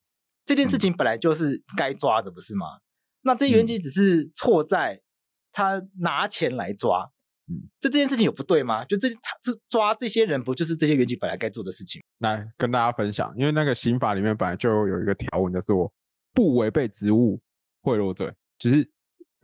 [0.44, 2.78] 这件事情本来就是该抓的，不是吗？
[3.22, 5.02] 那这些员警只是错在。
[5.52, 7.10] 他拿钱来抓，
[7.48, 8.84] 嗯，这这件事情有不对吗？
[8.84, 12.00] 就这他这抓这些人，不就是这些员警本来该做的事情？
[12.18, 15.92] 来跟大家分享，因为那个刑法里面本来就有一个条文叫做
[16.32, 17.40] 不违背职务
[17.82, 18.88] 贿赂罪，就是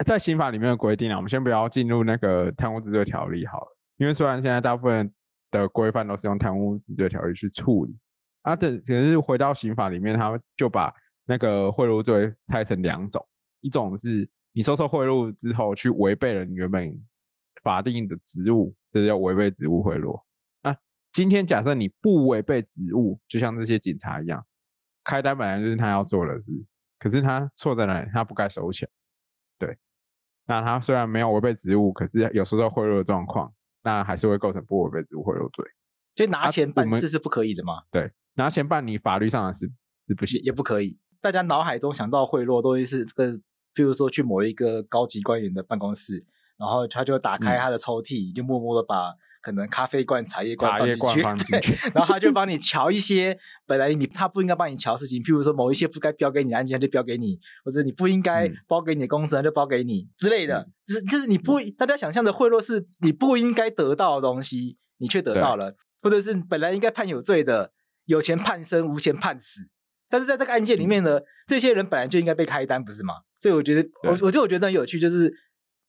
[0.05, 1.17] 在刑法里面的规定啊。
[1.17, 5.13] 我们先不要进入那个贪污治罪条例好了，因为虽然现在大部分
[5.51, 7.99] 的规范都是用贪污治罪条例去处理，
[8.43, 13.27] 啊，等可是回到刑法里面，他就把那个贿赂罪拆成两种，
[13.63, 14.29] 一种是。
[14.57, 16.99] 你收受贿赂之后，去违背了你原本
[17.63, 20.19] 法定的职务，这是叫违背职务贿赂。
[20.63, 20.75] 那
[21.13, 24.47] 今天假设你不违背职务，就像这些警察一样，
[25.05, 26.45] 开单本来就是他要做的事，
[26.99, 28.09] 可是他错在哪里？
[28.15, 28.89] 他不该收钱。
[29.59, 29.77] 对，
[30.47, 35.67] 那他虽然没有违背职务，可是有收受贿赂的状况，那还是会构成不违背职务贿赂罪。
[36.15, 37.83] 所以拿钱办事是不可以的吗？
[37.91, 39.71] 对，拿钱办你法律上的事
[40.09, 40.99] 是不行，也不可以。
[41.21, 43.39] 大家脑海中想到贿赂，都会是这个。
[43.77, 46.25] 譬如说去某一个高级官员的办公室，
[46.57, 50.79] 然后他就打开他的抽屉，嗯、就默默的把可能咖啡罐、茶叶罐
[51.23, 60.69] 放进去，然后他就帮你瞧一些本来你他不应该帮你瞧事情，譬如说某一些不该标给你的案件，他就标给你，或者你不应该包给你的工资，他就包给你之类的。
[60.87, 67.73] 就是就是你不大家想象的贿赂是你不应该得到的东西，你却得到了，或者是本来应该判有罪的，
[68.07, 69.69] 有钱判生，无钱判死。
[70.09, 73.15] 但是在这个案件里面呢，这些人本来就应该被开单，不是吗？
[73.41, 75.33] 所以我觉得，我我就我觉得很有趣，就是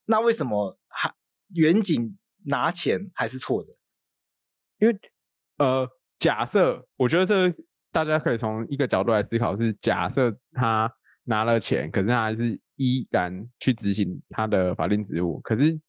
[0.06, 1.13] 那为什么还
[1.53, 3.69] 远景拿钱还是错的？
[4.80, 4.99] 因为
[5.58, 7.53] 呃，假设我觉得这
[7.91, 10.91] 大家可以从一个角度来思考，是假设他
[11.23, 15.80] 拿了钱，可是他还是依然去执行他的法定职务，可是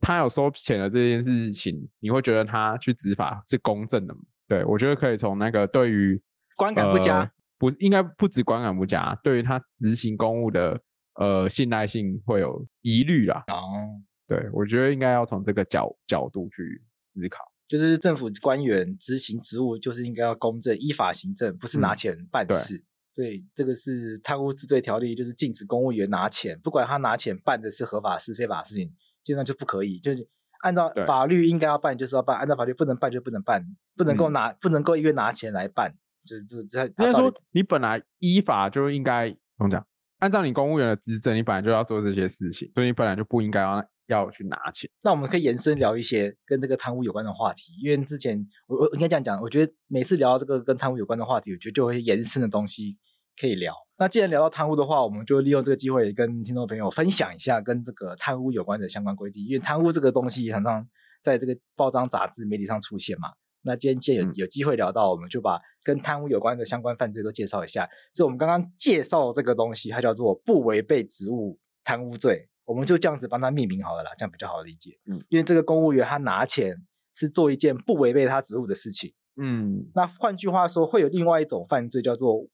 [0.00, 4.20] 他有收钱的这件事情，你会觉得他去执法是公正的吗？
[4.46, 6.22] 对，我觉得可以从那个对于
[6.56, 10.80] 观感不佳，呃、不应该不止观感不佳，对于他执行公务的
[11.14, 13.44] 呃信赖性会有疑虑啦。
[13.48, 16.82] 哦，对，我觉得应该要从这个角角度去
[17.14, 17.38] 思考。
[17.68, 22.76] 就是政府官员执行职务，就是应该要公正、依法行政，不是拿钱办事。
[22.76, 28.88] 嗯、对，这个是贪污治罪条例，就是禁止公务员拿钱，不管他拿钱办的是合法事、非法事情，
[29.24, 29.98] 基本上就不可以。
[29.98, 30.28] 就是
[30.60, 33.64] 按照法律应该要办，就是要办；按照法律不能办，就不能办，
[33.96, 35.96] 不能够拿，嗯、不能够因为拿钱来办。
[36.26, 39.86] 就是这这，应该说你本来依法就应该怎么讲？
[40.18, 43.82] 按照你公务员的职责，你本来就要做这些事情，所以你本来就不应该要。
[44.08, 52.92] 要去拿钱，那我们可以延伸聊一些跟这个贪污有关的话题，因为之前我我应该这样讲，我觉得每次聊到这个跟贪污有关的话题，我觉得就会延伸的东西
[53.36, 53.74] 可以聊。
[53.98, 60.86] 那既然聊到贪污的话，我们就利用这个机会跟听众朋友分享一下跟这个贪污有关的相关规定，因为贪污这个东西常常
[61.20, 63.30] 在这个报章杂志媒体上出现嘛。
[63.66, 67.86] 那今天既然有有机会聊到，我们就把跟贪污有关的相关犯罪都介绍一下。
[68.14, 72.48] 所以我们刚刚介绍这个东西，它叫做不违背职务贪污罪。
[72.64, 74.98] 我们就这样子帮他命名好了啦，这样比较好理解。
[75.08, 76.74] 嗯，因为这个公务员他拿钱
[77.14, 79.14] 是做一件不违背他职务的事情。
[79.40, 82.48] 嗯，那换句话说，会有另外一种犯罪叫做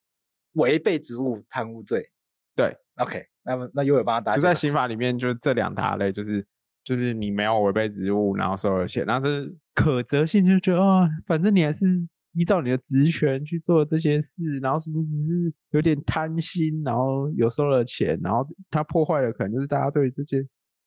[0.53, 2.11] 违背职务贪污罪。
[2.55, 4.35] 对，OK，那么那又有帮他打。
[4.35, 6.46] 就在刑法里面，就这两大类，就是
[6.85, 12.08] 就是你没有违背职务，然后收了钱，然后是可责性，就觉得啊、反正你还是。
[12.35, 14.32] 依照你的职权去做这些事，
[14.62, 20.42] 然后是不是有点贪心，然后有收了钱，然后他破坏了，可能就是大家对这些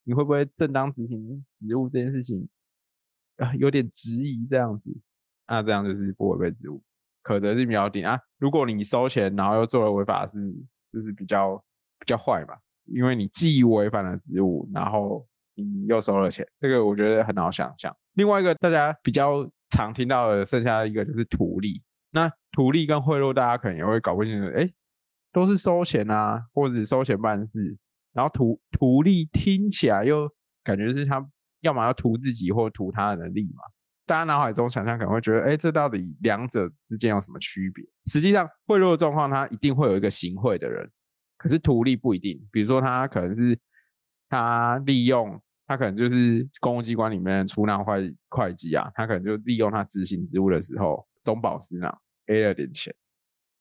[0.05, 2.49] 你会不会正当执行职务这件事情
[3.37, 4.89] 啊有点质疑这样子，
[5.47, 6.81] 那这样就是不违背职务，
[7.21, 8.19] 可得性比较低啊。
[8.39, 10.33] 如果你收钱，然后又做了违法事，
[10.91, 11.55] 就是比较
[11.99, 15.23] 比较坏嘛，因为你既违反了职务，然后
[15.55, 17.95] 你又收了钱，这个我觉得很好想象。
[18.13, 19.49] 另外一个大家比较。
[19.71, 24.49] 常听到的剩下的一个就是图利，那图利跟贿赂，大家可能也会搞不清楚。
[24.55, 24.71] 哎，
[25.33, 27.77] 都是收钱啊，或者收钱办事，
[28.13, 30.31] 然后图图利听起来又
[30.63, 31.27] 感觉是他
[31.59, 33.63] 要么要图自己，或图他人的利嘛。
[34.05, 37.83] 大家脑海中想象可能会觉得，哎，这到底两者之间有什么区别？
[38.05, 40.89] 实际上，贿赂的状况，他一定会有一个行贿的人，
[41.37, 42.47] 可是图利不一定。
[42.49, 43.59] 比如说，他可能是
[44.29, 45.41] 他利用。
[45.67, 51.95] 他可能就是公务机关里面的出纳会会计啊，他可能就利用他执行职务的时候，中饱私囊
[52.27, 52.93] A 了点钱，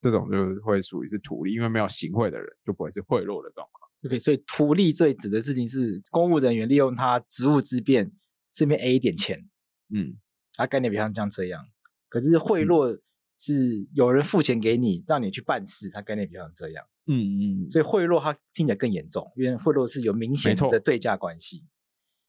[0.02, 3.90] 这种就会属于是图利，因为没有行贿的人就不会是贿赂的状况。
[4.04, 8.12] OK，所以图利罪指的事情是公务人员利用他职务之便
[8.52, 9.48] 顺便 A 一点钱，
[9.88, 10.16] 嗯，
[10.54, 11.64] 他概念比较像这样。
[12.10, 13.00] 可是贿赂
[13.38, 16.84] 是有人付钱给你，让你去办事，他概念比较像这样。
[17.06, 21.64] 嗯嗯，所以贿赂它听起来更严重，因为贿赂是有明显的对价关系。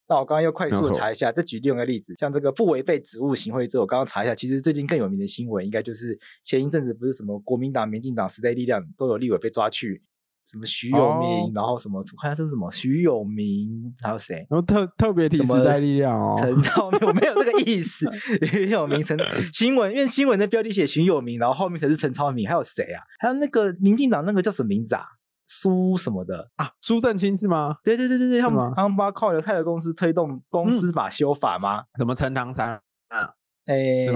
[0.07, 10.03] 那我刚刚又快速的查一下，再举另一个例子，像这个不违背职务行贿罪，我刚刚查一下，其实最近更有名的新闻，应该就是前一阵子不是什么国民党、民进党、时代力量都有立委被抓去，
[10.47, 14.45] 什么徐永明，哦、然后什么，我看下这是什么徐永明，还有谁？
[14.47, 18.07] 然后特特别提时代力量哦，陈超明，我没有这个意思，
[18.45, 19.17] 徐永明陈
[19.51, 23.01] 新闻，因为新闻的标题写徐永明，然后后面才是陈超明，还有谁啊？
[23.17, 25.03] 还有那个民进党那个叫什么名字啊？
[25.47, 26.71] 苏什么的啊？
[26.81, 27.77] 苏正清是吗？
[27.83, 31.83] 对对对对对，他们他们把靠犹太的公司推动公司法修法吗？
[31.97, 33.33] 什么陈唐山啊？
[33.65, 34.07] 哎？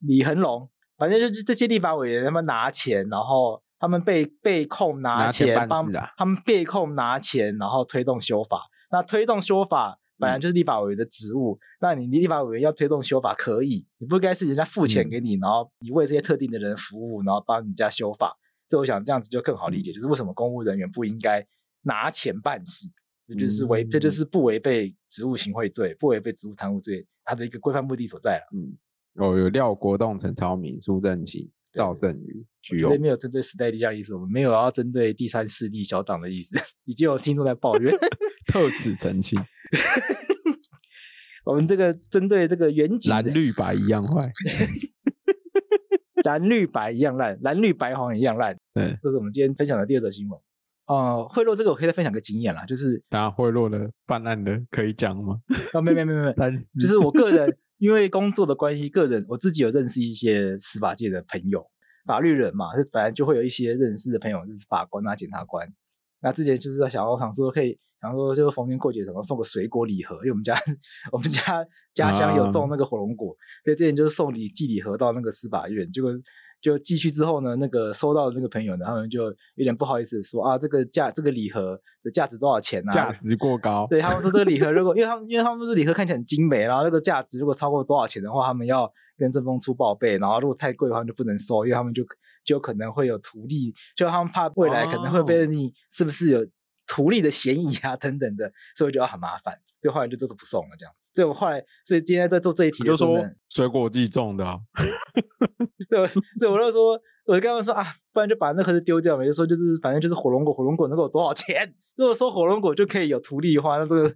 [0.00, 8.68] 李恒龙，反正就是这些立法委员他们拿钱，然后他们被被控拿钱，拿钱帮他们被控拿钱，然后推动修法。
[8.90, 18.36] 那推动修法本来就是立法委员的职务，嗯、那你立法委员要推动修法可以，你不该是人家付钱给你，嗯、然后你为这些特定的人服务，然后帮人家修法。
[18.68, 21.44] 所以我想这样子就更好理解，就是为什么公务人员不应该
[21.82, 22.86] 拿钱办事，
[23.26, 28.44] 这就是违，这就是不违背职务行贿罪，不违背职务贪污罪，它的一个规范目的所在了。
[28.54, 28.76] 嗯，
[29.14, 37.94] 哦，有廖国栋、陈超明、苏正清、赵振宇，绝对没有针对时代力量意思，我们没有要针对第三势力小党的意思，已经有听众在抱怨，
[38.52, 39.38] 特指澄清。
[41.44, 44.30] 我们这个针对这个远景，蓝绿白一样坏，
[46.24, 48.57] 蓝绿白一样烂，蓝绿白黄一样烂。
[48.78, 50.38] 对，这是我们今天分享的第二则新闻。
[50.86, 55.40] 哦、呃，贿赂这个我可以再分享个经验啦，就是大家贿赂的办案的可以讲吗？
[55.74, 61.66] 哦，没没没没没， 就是我个人因为工作的关系，个人我自己有认识一些司法界的朋友，
[62.06, 65.68] 法律人嘛，是本来就会有一些认识的朋友，就是法官啊、检察官。
[66.20, 67.78] 那之前就是在想要想说可以。
[68.00, 70.56] 然后就是逢年过节什么送个水果礼盒，因为我们家
[71.10, 76.12] 我们家家乡有种那个火龙果，啊、所以之前就是送礼寄礼盒到那个司法院，结果
[76.60, 82.94] 就寄去之后呢，那个收到的那个朋友呢，他们就有点不好意思说啊，这个价这个礼盒的价值多少钱呢、啊？
[82.94, 83.86] 价值过高。
[83.88, 92.02] 对，他们说这个礼盒如果因为他们因为他们说礼盒看起来很精美，然后那个价值如果超过多少钱的话，他们要跟政风出报备，然后如果太贵的话就不能收，因为他们就
[92.44, 96.46] 就可能会有图利，就他们怕未来可能会被你是不是有。
[96.90, 100.94] 图利的嫌疑啊，等等的，所以我觉得很麻烦，所以后来就都是不送了这样。
[101.14, 104.58] 所以我后来，所以今天在做这一题的时候，就说水果自己种的、啊，
[105.90, 106.06] 对，
[106.38, 111.74] 所以我就说，我就跟他们说啊，不然就把那盒子丢掉嘛，就说就是反正就是火龙果，火龙果能够有多少钱？
[111.96, 114.14] 如果说火龙果就可以有图利的话，那这个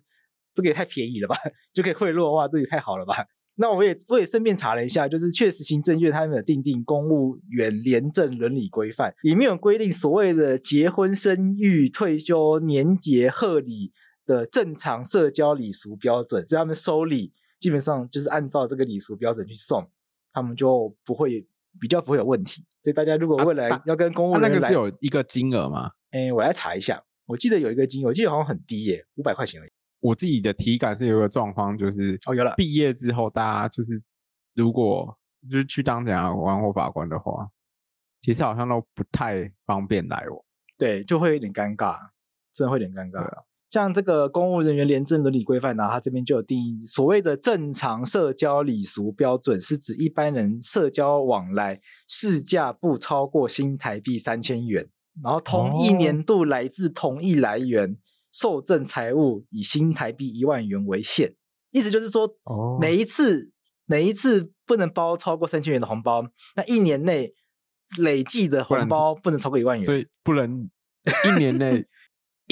[0.55, 1.35] 这个也太便宜了吧？
[1.73, 3.15] 就可以贿赂的话，这也太好了吧？
[3.57, 13.93] 那我也我也顺便查了一下，就是确实行政院他们有定定公务员廉政伦理规范，里面有规定所谓的结婚、生育、退休、年节贺礼
[14.27, 19.89] 的正常社交礼俗标准，所以他们收礼基本上就是按照这个礼俗标准去送，
[20.33, 21.47] 他们就不会
[21.81, 22.65] 比较不会有问题。
[22.83, 25.91] 所以大家如果未来要跟公务员来，啊啊、那个是有一个金额吗？
[26.11, 29.71] 哎，我来查一下，我记得有一个金额，我记得好像很低耶，五百块钱而已。
[30.01, 32.55] 我自己的体感是有一个状况，就是哦，有了。
[32.57, 34.03] 毕业之后，大家就是
[34.55, 35.17] 如果
[35.49, 37.49] 就是去当检察官或法官的话，
[38.21, 40.45] 其实好像都不太方便来哦。
[40.77, 41.97] 对，就会有点尴尬，
[42.53, 43.25] 真的会有点尴尬。
[43.73, 54.89] 啊、像这个公务人员廉政伦理规范呢，它这边就有定义，所谓的正常社交礼俗标准，是指一般人社交往来市价不超过新台币三千元，
[55.23, 57.91] 然后同一年度来自同一来源。
[57.91, 57.97] 哦
[58.35, 61.35] 受赠财物以新台币一万元为限，
[61.71, 62.27] 意思就是说，
[62.81, 63.51] 每一次、oh.
[63.85, 66.25] 每一次不能包超过三千元的红包，
[66.57, 67.35] 那一年内
[67.99, 70.67] 累计的红包不能超过一万元，所以不能
[71.27, 71.85] 一年内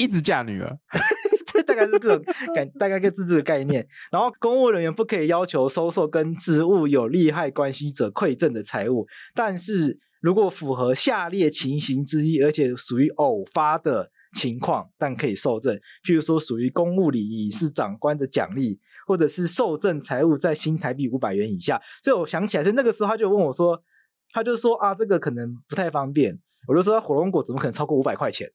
[0.01, 0.77] 一直嫁女儿，
[1.47, 2.23] 这大概是这种
[2.55, 3.87] 概，大概是这个概念。
[4.11, 14.11] 然后公务人员不可以要求收受跟职务有利害关系者馈赠的财物，但是如果符合下列情形之一，而且属于偶发的。
[14.33, 21.81] 情况，但可以受赠，譬如说属于公务礼仪，是长官的奖励，或者是受赠财物在新台币五百元以下。
[22.01, 23.83] 所以我想起来，所以那个时候他就问我说，
[24.31, 26.39] 他就说啊，这个可能不太方便。
[26.69, 28.49] 我就说火龙果怎么可能超过五百块钱？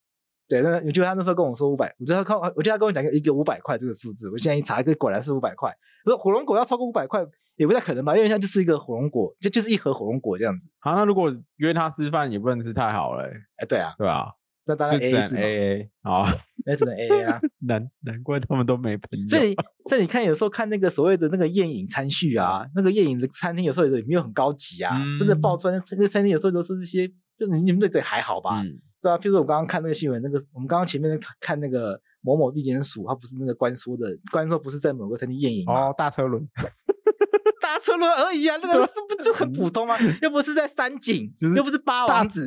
[0.49, 4.31] 对，那我记得他那时候跟我说五百，我觉得他看，我记得他跟我讲一个五百块这个数字。
[4.31, 5.71] 我现在一查，一个果然是五百块。
[6.05, 7.25] 我说火龙果要超过五百块
[7.57, 10.69] 也不太可能吧，因为它就是一个火龙果，就就是一盒火龙果这样子。
[10.79, 13.25] 好，那如果约他吃饭也不能吃太好了，
[13.57, 14.27] 哎，对啊，对啊。
[14.69, 16.27] 那当然 A A 制 A A 好，
[16.65, 19.27] 那只能 A A 啊， 难难怪他们都没朋友。
[19.29, 19.55] 所以
[19.89, 27.07] 所以你看，有时候看那个所谓的那个宴饮餐叙啊，那个宴饮的餐厅有时候也没有很高级啊，嗯、真的爆出来那那餐厅有时候都是一些，
[27.39, 28.61] 就是你们这对还好吧？
[28.61, 36.47] 嗯、对啊，譬如说我刚刚看那个新闻，那个我们刚刚前面看那个某某地检署，他不是那个官说的，官说不是在某个餐厅宴饮哦，大车轮，
[37.63, 39.97] 大车轮而已啊，那个 不就很普通吗？
[40.23, 42.47] 又不是在三井， 就是、又不是八王子，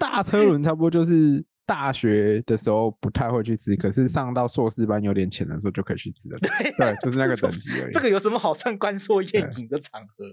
[0.00, 1.44] 大车轮差不多就是。
[1.68, 6.38] 大学的时候不太会去吃，可是上到硕士班有点钱的时候就可以去吃了。
[6.38, 7.92] 对，对，就是那个等级而已。
[7.92, 10.24] 这个有什么好上官说宴饮的场合？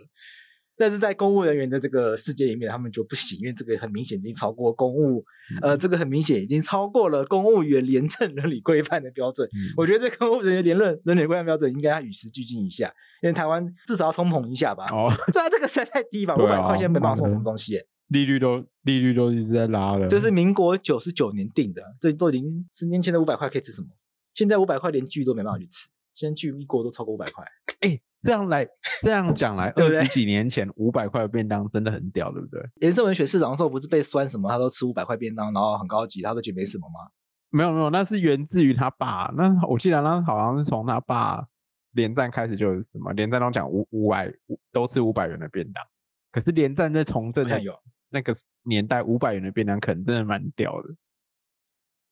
[0.78, 5.24] 但是在公务人员的这个世界里面，他们就不行，因为这个很明显已经超过公务，
[5.62, 9.48] 嗯、呃，这个很明显已经超过了公务员廉政伦理规范的标准。
[9.50, 14.88] 嗯、我觉得这公务人员廉政伦理规范标准应该要与时俱进一下，因为台湾至少要通膨一下吧？
[14.92, 16.36] 哦，对啊，这个实在太低吧？
[16.36, 17.88] 五百块钱没办法送什么东西、欸。
[18.10, 23.88] 利率都利率都一直在拉了，这是民国九十九年定的，这都已经十年前的五百块可以吃什么？
[24.36, 27.44] 现在五百块连剧都没办法去吃，现在剧一锅都超过五百块。
[27.80, 28.68] 哎、欸，这样来
[29.02, 32.62] 这样讲来，二十几年前五百块的便当真的很屌，对不对？
[32.82, 34.50] 颜色文学市长的时候不是被酸什么？
[34.50, 37.10] 他都吃五百块便当，然后很高级，他都觉得没什么吗？
[37.52, 39.32] 没有没有，那是源自于他爸。
[39.38, 41.46] 那我记得那好像是从他爸
[41.92, 44.34] 连战开始就是什么连战都讲五五百
[44.73, 45.84] 都吃五百元的便当，
[46.32, 47.73] 可是连战在从政才有。
[48.10, 50.96] 那个年代五百元的便当可能真的蛮屌的。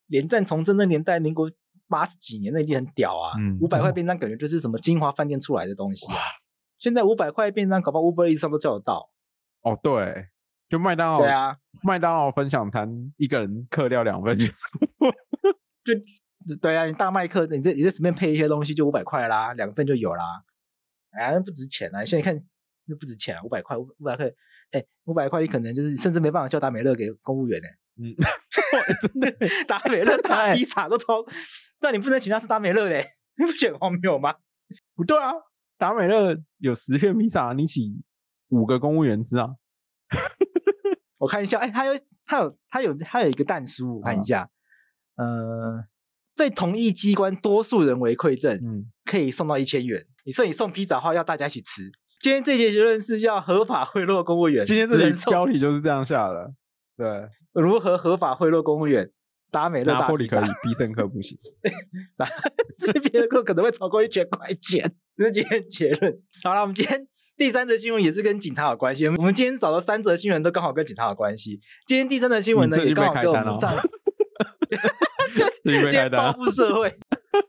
[0.08, 1.50] 连战从政那年代，民国
[1.94, 3.34] 八十几年那一定很屌啊！
[3.62, 6.16] 五百块便当感觉就是什么金华饭店出来的东西啊！
[6.16, 6.22] 哇
[6.80, 9.12] 现在五百块便当，搞不好 Uber 以上都叫得到。
[9.62, 10.30] 哦，对，
[10.68, 14.48] 就麦当劳，对啊，麦当劳分享餐，一个人克掉两份就，
[15.86, 20.44] 就对啊，你大麦克，你这你这随便配一些东西就五百块啦，两份就有啦。
[21.12, 22.04] 哎，那不值钱啊！
[22.04, 22.44] 现在看
[22.86, 24.26] 那不值钱啊，五百块，五五百块，
[24.72, 27.68] 哎，五百块你可能就是甚至没办法叫达美乐给公务员呢。
[27.96, 28.10] 嗯，
[29.00, 29.32] 真的，
[29.70, 31.24] 达美乐打披萨都超，
[31.84, 33.06] 但你不能请他吃达美乐嘞，
[33.38, 34.34] 你不觉得荒谬吗？
[34.96, 35.34] 不对啊，
[35.78, 38.02] 达美乐有十片披萨，你请
[38.48, 39.50] 五个公务员吃啊？
[41.20, 41.94] 我看一下，哎，他有，
[42.26, 44.50] 他有，他有，他有一个蛋书，我看一下，
[45.18, 45.86] 呃。
[46.36, 50.04] 对同一机关多数人为馈赠，嗯，可以送到一千元。
[50.26, 51.92] 你说你送披萨的话，要大家一起吃。
[52.20, 54.66] 今天这节结论是要合法贿赂公务员。
[54.66, 56.52] 今天这节标题就是这样下的。
[56.98, 59.12] 对，如何合法贿赂公务员？
[59.54, 61.38] 达美乐大拿坡里可以，必胜客不行。
[62.84, 64.96] 这边的课可能会超过一千块钱。
[65.16, 66.20] 这是今天结论。
[66.44, 69.08] 好了，我们今天第三则新闻也是跟警察有关系。
[69.08, 71.62] 我们今天找到三则新闻都刚好跟警察有关系。
[71.86, 73.78] 今天第三则新闻呢，也刚好跟我们上。
[75.64, 76.94] 今天报复社会，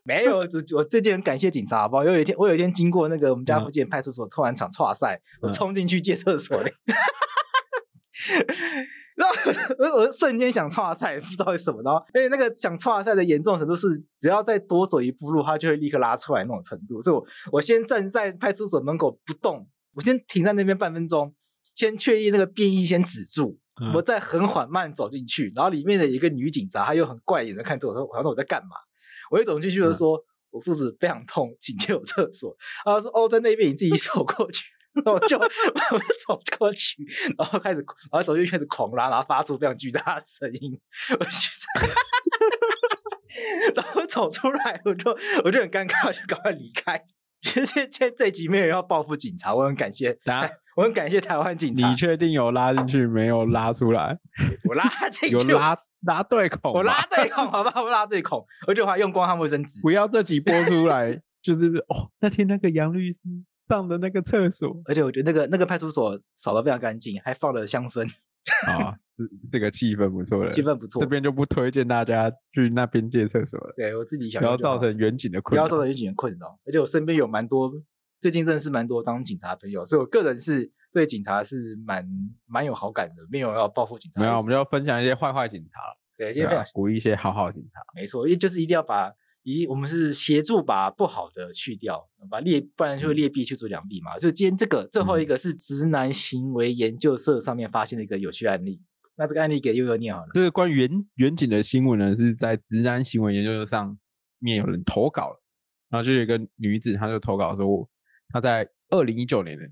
[0.04, 0.46] 没有，我
[0.76, 2.04] 我最近很感谢警察，好不好？
[2.04, 6.72] 有一天，我有一天经过那个我们家附近派出所，突然场剉赛，我冲进去借厕所嘞，
[9.14, 9.34] 然后
[9.78, 13.88] 我我瞬间想岔赛，不知道为什么，然后因为那个想岔赛的严重程度是，
[14.18, 21.34] 只要再多走一步路，他就会立刻拉出来那种程度，所以我我先站在派出所门口不动，我先停在那边半分钟，
[21.74, 23.58] 先确认那个变异先止住。
[23.92, 28.76] 我再很缓慢走进去，然后里面的一个女警察，她又很怪眼的看着我说：“我说我在干嘛？”
[29.32, 30.16] 我一走进去就说
[30.52, 32.56] ：“我肚子非常痛，请借我厕所。”
[32.86, 34.62] 然后说：“哦，在那边，你自己走过去。”
[34.94, 35.38] 然后 我就
[36.26, 40.78] 走过去，然后开始，然后走进去开始狂拉，然后发出非常巨大的声音。
[41.18, 41.30] 我就，
[43.74, 45.10] 然后走出来，我就
[45.44, 47.02] 我就很尴尬，就赶快离开。
[47.42, 50.18] 其实这这集没有人要报复警察，我很感谢。
[50.76, 51.88] 我很感谢台湾警察。
[51.90, 54.18] 你确定有拉进去，没有拉出来？
[54.68, 55.76] 我拉进去，有拉
[56.06, 56.72] 拉对孔。
[56.72, 57.82] 我拉对孔，好不好？
[57.84, 59.80] 我拉对孔，而且我还用光他卫生纸。
[59.82, 63.18] 不要这集播出来，就是哦，那天那个杨律师
[63.68, 68.06] 上的那个厕所，而且我觉得那个那个派出所扫得非常干净，还放了香氛。
[68.66, 71.00] 啊， 这这个气氛不错了，气氛不错。
[71.00, 73.72] 这边就不推荐大家去那边借厕所了。
[73.76, 76.58] 对我自己想，不要造成远景的困扰，不要造成远景的困扰。
[76.66, 77.72] 而且我身边有蛮多。
[78.20, 82.02] 最近认识蛮多当警察的朋友，所以我个人是对警察是蛮
[82.46, 84.18] 蛮有好感的，没有要报复警察。
[84.18, 85.80] 没有，我们就要分享一些坏坏警察。
[86.16, 87.80] 对，今天分享鼓励一些好好警察。
[87.94, 89.12] 没错，因为就是一定要把
[89.44, 94.18] 一，我们是协助把不好的去掉，把劣，不然就会劣币驱逐良币嘛。
[94.18, 98.82] 所以今天这个最后一个是直男行为研究社上面发现的一个有趣案例。
[99.16, 100.30] 那这个案例给悠悠念好了。
[100.34, 103.96] 这个关于员员警的新闻呢，是在直男行为研究社上
[104.40, 105.42] 面有人投稿了，
[105.88, 107.88] 然后就有一个女子，她就投稿说，
[108.30, 108.68] 她在。
[108.90, 109.64] 二零一九年的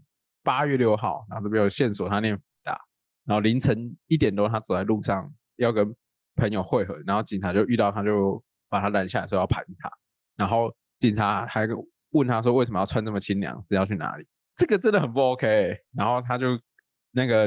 [0.43, 2.81] 八月六号，然后这边有线索，她念打，
[3.25, 5.95] 然后凌晨一点多，她走在路上要跟
[6.35, 8.43] 朋友会合，然后警察就遇到她，就
[8.73, 9.93] 把他拦下来说要盘他，
[10.35, 11.69] 然后警察还
[12.13, 14.27] 问他说为什么要穿这么清凉，是要去哪里？
[14.57, 16.59] 这个真的很不 OK、然后他就
[17.11, 17.47] 那个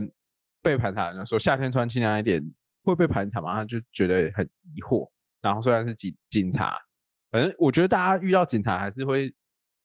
[0.62, 2.42] 被盘查人说夏天穿清凉一点
[2.84, 3.56] 会被盘查吗？
[3.56, 5.10] 他就觉得很疑惑。
[5.42, 6.78] 然后虽然是警警察，
[7.32, 9.34] 反正我觉得大家遇到警察还是会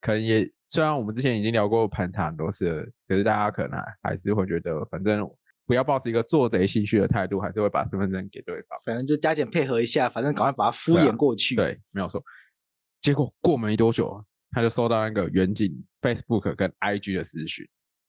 [0.03, 0.49] 可能也。
[0.73, 5.29] 虽然我们之前已经聊过盘查很多次，可是大家可能还是会觉得，反正
[5.71, 8.77] 不要抱持一个做贼心虚的态度，还是会把身份证给对方。
[8.85, 11.55] 反正就加减配合一下，反正赶快把它敷衍过去。
[11.55, 12.21] 对，啊、对，没有错。
[13.01, 17.65] 结果过没多久，他就收到那个远景 Facebook 跟 IG 的私讯，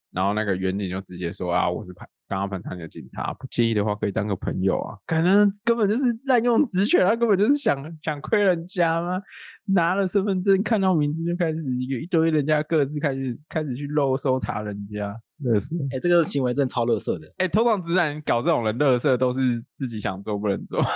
[0.10, 2.10] 然后那个远景就直接说啊，我是盘。
[2.32, 4.98] 刚刚盘查你的警察，不介意的话可以当个朋友啊。
[5.06, 9.22] 可能根本就是滥用职权，他根本就是想想亏人家嘛？
[9.66, 11.58] 拿了身份证，看到名字就开始
[11.90, 15.76] 有一堆人家各自开始开始去漏搜查人家，乐色。
[15.90, 17.28] 哎、欸，这个行为真的超乐色的。
[17.38, 20.80] 哎、欸，通常直男搞这种人乐色都是自己想做不能做。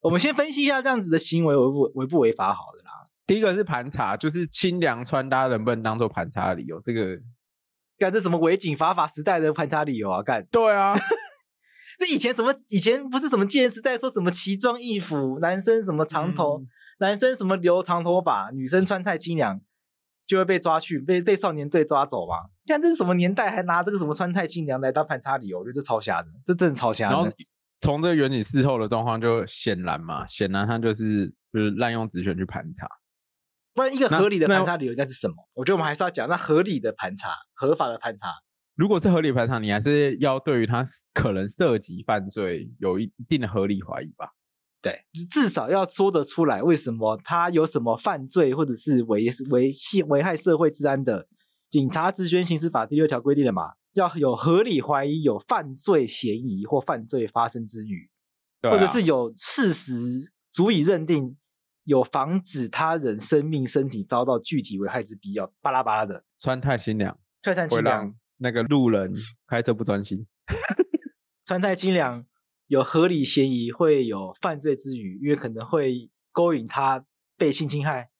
[0.00, 2.92] 我们先分析一下这样子的行为违不违不违法好了啦。
[3.26, 6.80] 第一个是盘查，就是清凉穿搭能不能当做盘查的理由？
[6.82, 7.20] 这个。
[8.02, 10.20] 干这什么违警法法时代的盘查理由啊？
[10.24, 10.92] 干对啊，
[11.96, 12.52] 这以前什么？
[12.68, 16.66] 以前不是什么戒严时代说什么奇装异服，男生什么长头，嗯、
[16.98, 19.60] 男生什么留长头发，女生穿太清凉
[20.26, 22.38] 就会被抓去，被被少年队抓走嘛？
[22.66, 25.60] 看这是什么年代，还拿这个什么穿太清凉来当盘查理由？
[25.60, 27.14] 我觉得这超瞎的，这真的超瞎的。
[27.14, 27.30] 然后
[27.80, 32.88] 从这个员警事后的状况就显然嘛，显然他就是就是滥用职权去盘查。
[33.74, 35.34] 不然，一个合理的盘查理由应该是什么？
[35.54, 38.28] 我觉得我们还是要讲那合理的盘查，合法的盘查。
[38.74, 44.30] 如果是合理盘查，你还是要对于他可能涉及犯罪有一定的合理怀疑吧？
[44.82, 51.28] 对，至少要说得出来，为什么他有什么犯罪，或者是危危系危害社会治安的。
[51.70, 58.10] 警察职权行使法第六条规定的嘛，要有合理怀疑有犯罪嫌疑或犯罪发生之余，
[58.62, 61.36] 啊、或者是有事实足以认定。
[61.84, 65.52] 有防止他人生命、身体遭到具体危害之必要。
[65.60, 69.12] 巴拉巴拉的，穿太清凉，穿太清凉，那个路人
[69.46, 70.26] 开车不专心。
[71.44, 72.24] 穿太清凉
[72.68, 77.04] 有合理嫌疑会有犯罪之余，因为可能会勾引他
[77.36, 78.10] 被性侵害。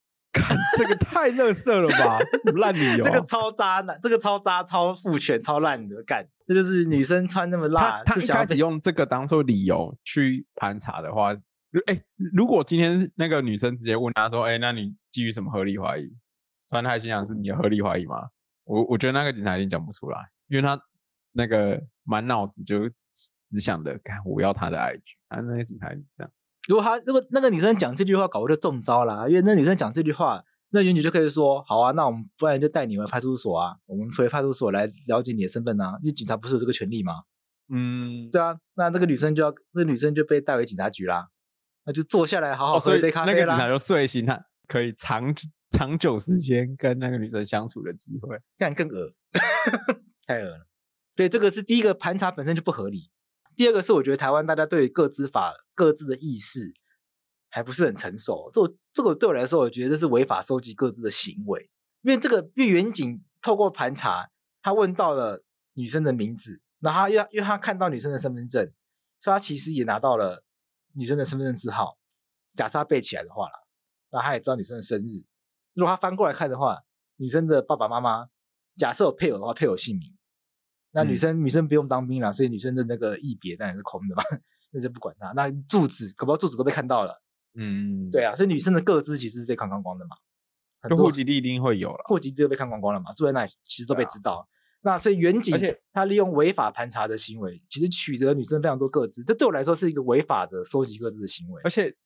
[0.79, 2.19] 这个太垃圾了吧！
[2.55, 6.27] 烂理由，这个超渣男，这个超渣、超父权、超烂的干。
[6.47, 11.37] 这就是女生穿那么辣，他，他一开始用这个当做理由去盘查的话，
[11.87, 12.03] 哎，
[12.35, 16.12] 如果今天那个女生直接问他说：“哎，那你基于什么合理怀疑？”
[16.68, 18.29] 川太心想是你的合理怀疑吗？
[18.64, 20.81] 我我觉得那个警察一定讲不出来，因为他
[21.33, 22.89] 那个满脑子就
[23.51, 26.31] 只想着看我要他的 IG，啊，那个警察这样。
[26.68, 29.29] 如果他如果那个女生讲这句话，搞不就中招了？
[29.29, 35.99] 因为那女生讲这句话，那员警就可以说：好啊，那我们不然就带你回派出所啊，我们回派出所来了解你的身份啊。
[36.03, 37.25] 因为警察不是有这个权利吗？
[37.68, 41.29] 嗯，对啊，那这个女生就要，这个女生就被带回警察局啦，
[41.85, 45.35] 那就坐下来好好喝一杯咖啡那个警察就睡醒，他可以长
[45.70, 49.12] 长久时间跟那个女生相处的机会，这样更恶，
[50.26, 50.66] 太恶了。
[51.16, 53.11] 对，这个是第一个盘查本身就不合理。
[53.55, 56.72] 第二个是，我觉得台湾大家对于各自法各自的意识
[57.51, 58.51] 还不是很成熟。
[58.53, 61.68] 这这个对我来说，我觉得这是违法收集各自的行为。
[62.01, 64.30] 因为这个，因为远警透过盘查，
[64.62, 68.72] 他问到了女生的名字，然后他因为因为他看到女生的身份证，
[69.20, 70.45] 所以他其实也拿到了
[70.95, 71.99] 女生的身份证字号。
[72.55, 73.55] 假设他背起来的话啦，
[74.11, 75.24] 那他也知道女生的生日。
[75.74, 76.82] 如果他翻过来看的话，
[77.16, 78.28] 女生的爸爸妈妈，
[78.76, 80.14] 假设有配偶的话，配偶姓名。
[80.90, 84.22] 那女生、嗯、女生不用当兵了，所以女生的那个役别当然是空的嘛，
[84.72, 85.32] 那就不管她。
[85.32, 87.22] 那住址，可不住址都被看到了，
[87.55, 90.16] 嗯，对啊，所以女生的个资其实是被看光光的嘛，
[90.95, 94.47] 户籍地一定会有了，户籍地都被看光光了嘛，住在那里其实都被知道。
[94.83, 95.57] 啊、那所以员警
[95.93, 101.61] 他利用违法盘查的行为，其实取得女生非常多个资，这对我来说是一个违法的收集个资的行为。
[101.64, 101.97] 而且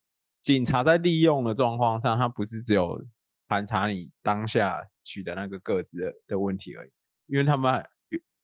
[0.42, 3.04] 警察在利用的状况上，他不是只有
[3.48, 6.90] 盘查你当下取得那个个资的的问题而已，
[7.26, 7.84] 因为他们。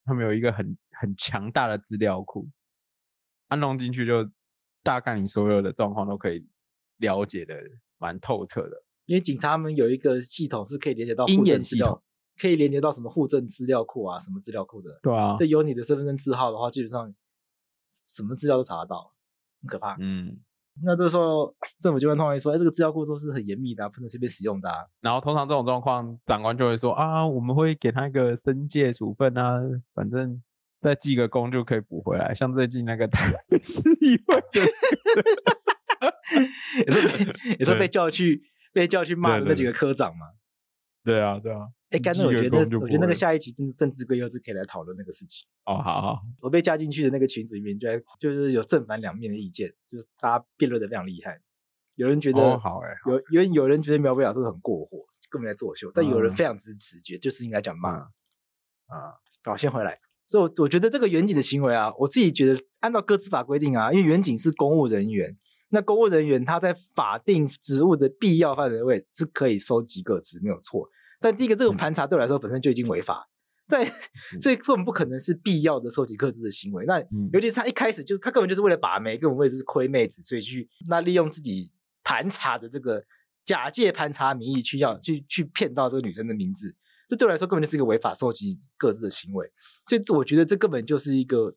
[0.05, 2.49] 他们有一个很很强大的资料库，
[3.47, 4.28] 安弄进去就
[4.83, 6.45] 大概你所有的状况都可以
[6.97, 7.55] 了解的
[7.99, 8.83] 蛮透彻的。
[9.07, 12.03] 因为警察们有一个系统是可以连接到户政资料，
[12.43, 14.99] 可以连接到什么户政资料库啊，什么资料库的。
[15.01, 17.14] 对啊，这有你的身份证字号的话，基本上
[18.09, 19.12] 什么资料都查得到，
[19.62, 19.97] 很可怕。
[20.01, 20.40] 嗯。
[20.82, 24.70] 那这时候政府机关通常会说：“哎，这个资料库都是很严密的，不能随便使用的。”
[25.03, 29.61] 然后通常这种状况，长官就会说：“啊，我们会给他一个申诫处分啊，
[29.95, 30.43] 反正
[30.80, 34.43] 再记个功就可以补回来。”像最近那个台北市议会
[36.86, 40.26] 也是被也是被叫去被叫去骂的那几个科长嘛。
[41.05, 41.68] 对啊，对啊。
[41.90, 45.46] 哎，刚才我觉得，我觉得那个下一期政治政治规又是可以来讨论那个事情。
[45.66, 46.20] 哦，好好。
[46.40, 47.88] 我被加进去的那个群组里面，就
[48.18, 51.40] 就是有正反两面的意见，就是大家辩论的非常厉害。
[51.96, 57.90] 有人觉得、哦、好哎，有因为有人觉得苗博雅是很过火，根本在作秀，但有人非常支持，觉得就是应该讲骂。
[57.98, 58.09] 啊、
[58.88, 59.12] 嗯，
[59.44, 59.98] 好，先回来。
[60.26, 65.36] 所以，我我觉得这个远景的行为啊，我自己觉得按照各自法规定啊，因为远景是公务人员，
[65.75, 70.89] 那公务人员他在法定职务的必要范围内是可以收集个资，没有错。
[71.18, 73.27] 但第一个，这个盘查对我来说本身就已经违法，
[73.68, 73.91] 在
[74.39, 76.85] 所以根本不可能是必要的收集个资的行为。
[76.85, 77.01] 那
[77.33, 81.73] 尤其是他一开始就他根本就是为了把妹，根本为的是亏妹子，所以去那利用自己
[82.05, 83.03] 盘查的这个
[83.47, 86.77] 假借盘查名义去要去去骗到这个女生的名字，
[87.09, 89.51] 这对我来说根本就是一个违法收集个资的行为。
[89.89, 91.55] 所以我觉得这根本就是一个，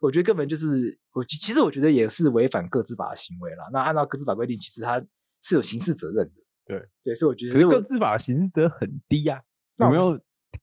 [0.00, 3.68] 我觉得根本就是我其实我觉得也是违反各自法的行为了。
[3.72, 5.04] 那按照各自法规定，其实他
[5.42, 6.32] 是有刑事责任的。
[6.66, 9.40] 对对，所以我觉得，可是各自法刑事责很低呀、
[9.78, 10.20] 啊，有没有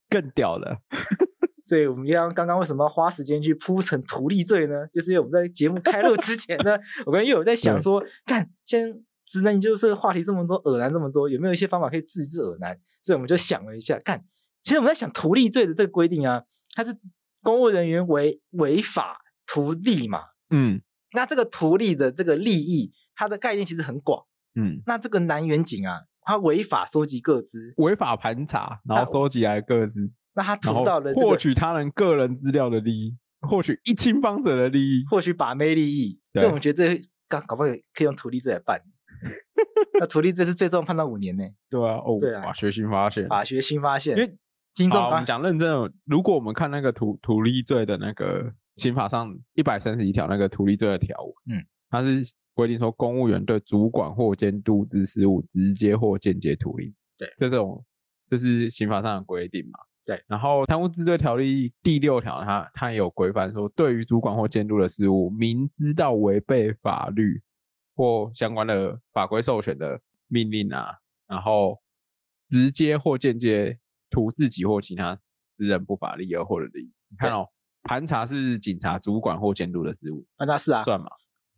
[0.08, 0.78] 更屌的？
[1.64, 4.86] 所以我们刚刚刚为什么要花时间去铺成图利罪呢？
[4.94, 12.78] 就是因为我们在节目开录之前呢，我跟又有在想说，看现在直男研究社话题这么多，耳男这么多，有没有一些方法可以治治耳男？
[13.02, 14.24] 所以我们就想了一下，看，
[14.62, 16.44] 其实我们在想图利罪的这个规定啊，
[16.76, 16.96] 它是
[17.42, 20.20] 公务人员违违法图利嘛，
[20.50, 20.80] 嗯，
[21.12, 24.26] 那这个图利的这个利益，它的概念其实很广。
[24.54, 38.80] 嗯，那这个南远景啊，他违法收集个资，违法盘查，然后收集来个资，那他图到了获取他人个人资料的利益，获取一清方者的利益，获取把妹利益，这我们觉得这搞搞不好可以用图利罪来办。
[40.00, 41.44] 那图利罪是最终判到五年呢？
[41.70, 44.16] 对啊，哦，对啊，法学新发现，法学新发现。
[44.16, 44.36] 因为
[44.74, 52.32] 听众，我们讲认真的，如果我们看那个图图利罪的那个刑法上一百三十一条那个图利罪的条文，嗯，它是。
[52.56, 56.94] 规定说，公务员对主管或监督之事务，直接或间接图利。
[57.18, 57.84] 对，这种
[58.30, 59.78] 这是刑法上的规定嘛？
[60.06, 60.18] 对。
[60.26, 67.42] 然后贪污治罪条例第六条，它它也有规范说，对于主管或监督的事务，明知道违背法律
[67.94, 70.94] 或相关的法规授权的，命令啊，
[71.28, 71.78] 然后
[72.48, 75.14] 直接或间接图自己或其他
[75.58, 76.90] 私人不法利益而获得利益。
[77.10, 77.46] 你看哦，
[77.86, 81.06] 盘查是警察主管或监督的职务，那他是啊，算嘛？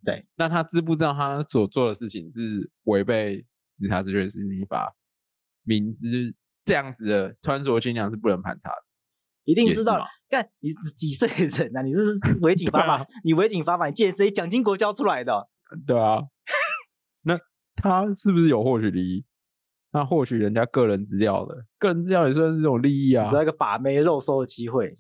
[0.05, 3.45] 对，那他知不知道他所做的事情是违背
[3.79, 4.95] 警察职权是你法？
[5.65, 8.85] 明知这样子的穿着新娘是不能盘查的，
[9.45, 10.07] 一定知道。
[10.29, 11.83] 干，你几岁人啊？
[11.83, 15.49] 你这是违警法法， 你违警法法，你借谁蒋经国教出来的？
[15.87, 16.23] 对啊，
[17.23, 17.39] 那
[17.75, 19.25] 他是不是有获取利益？
[19.91, 24.95] 那获取人家个人资料的，个人资料也算是这种利益啊，一个把妹肉搜的机会。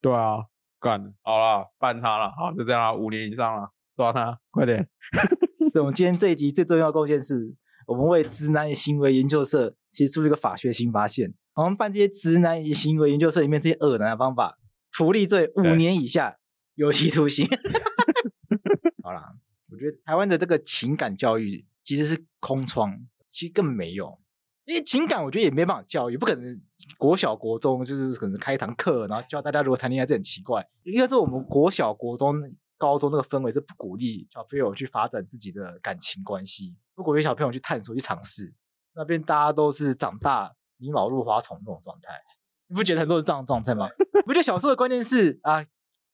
[0.00, 0.38] 对啊，
[0.84, 4.86] 干，好了，办他了，好，就这样了，五年以上了，抓他，快点。
[5.72, 7.56] 对，我们今天这一集最重要的贡献是，
[7.86, 14.58] 我们为直男行为研究社提出了一个法学新发现，我们办这些直男行为研究社里面这些恶男的方法，
[14.92, 16.36] 图利罪五年以下
[16.74, 17.48] 有期徒刑。
[19.02, 19.32] 好啦。
[19.72, 22.96] 我觉得台湾的这个情感教育其实是空窗，
[23.28, 24.20] 其实根本没有，
[24.64, 26.60] 因为情感我觉得也没办法教育，不可能
[26.96, 30.66] 国小国中就是可能开一堂课，然后教大家如何谈恋爱，这很奇怪。
[30.84, 32.34] 应该是我们国小国中
[32.76, 38.54] 高中那个氛围是不鼓励小朋友去发展自己的感情关系，不鼓励小朋友去探索去尝试。
[38.94, 42.20] 那边大家都是长大你老入花丛这种状态，
[42.68, 43.88] 你不觉得很多是这样的状态吗？
[44.26, 45.64] 我觉得小时候的观念是啊，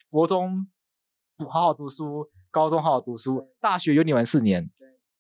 [0.09, 0.67] 国中
[1.37, 2.31] 不好好读书。
[2.53, 4.69] 高中好好读书，大学有你玩四年，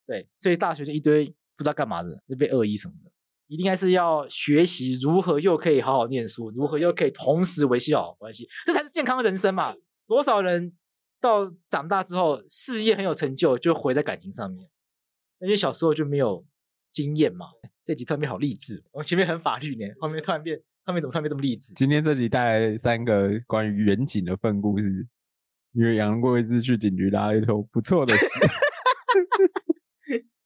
[0.04, 3.12] 对，所以大学就一堆不知道干嘛的，就被恶意什么的，
[3.51, 9.74] 一定还是要学习如何又可以好好念书，如何又可以同时维系好关系，这才是健康的人生嘛。
[10.07, 10.72] 多少人
[11.20, 14.70] 到长大之后事业很有成就，就毁在感情上面，
[15.40, 16.46] 因为小时候就没有
[16.92, 17.46] 经验嘛。
[17.82, 21.74] 这集突然变好励志，我前面很法律呢，后面突然变，后面怎么突然变这么励志？
[21.74, 25.09] 今天这集带来三个关于远景的粪故事。
[25.72, 28.26] 因为杨过一次去警局拉了一头不错的屎。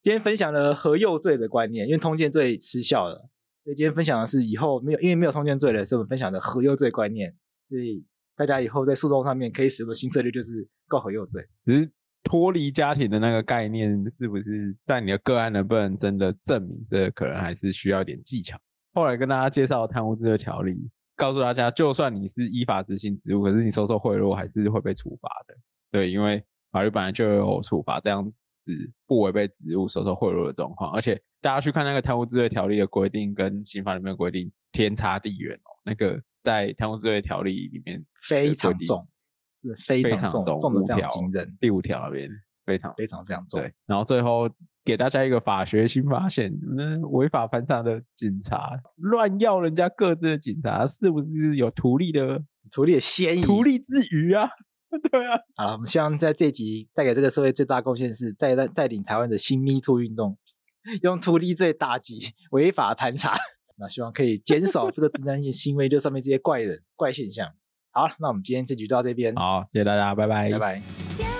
[0.05, 3.27] 今天分享了和诱罪的观念，因为通奸罪失效了，
[3.63, 7.35] 所以今天分享的是以后没有，因为没有通奸罪了，所以我们分享的和诱罪观念。
[7.67, 11.43] 所以大家以后在诉讼上面可以使用的新策略就是告和诱罪。
[11.65, 11.91] 只是
[12.21, 13.89] 脱离家庭的那个概念
[14.19, 16.85] 是不是在你的个案能不能真的证明？
[16.87, 18.55] 这可能还是需要一点技巧。
[18.93, 20.87] 后来跟大家介绍贪污罪的条例。
[21.15, 25.55] 告诉大家，就算你是依法执行职务，可是你收受贿赂还是会被处罚的。
[25.89, 28.31] 对，因为法律本来就有处罚这样
[28.65, 30.91] 子不违背职务收受贿赂的状况。
[30.91, 35.71] 而且大家去看那个贪污治罪条例的规定，跟刑法里面的规定天差地远哦。
[35.83, 39.07] 那个在贪污治罪条例里面非常重，
[39.61, 41.57] 是非常重，重的非常惊人。
[41.61, 42.29] 第五条那边
[42.65, 43.61] 非常非常非常重。
[43.61, 44.49] 对，然后最后。
[44.85, 52.39] 给大家一个法学新发现：那违法盘查的警察乱要人家各自的警察，是不是有图利的
[52.69, 53.41] 图利的嫌疑？
[53.41, 54.47] 图利之余啊，
[55.11, 55.37] 对啊。
[55.55, 60.37] 好了，我们希望在这集带给这个社会最大贡献是带带带领台湾的新 Me Too 运动，
[61.01, 63.35] 用土地罪打击违法盘查。
[63.77, 67.51] 那希望可以减少这个直男性行为，就上面这些怪人怪现象。
[67.91, 69.35] 好，那我们今天这集就到这边。
[69.35, 71.34] 好，谢谢大家，拜拜，拜拜。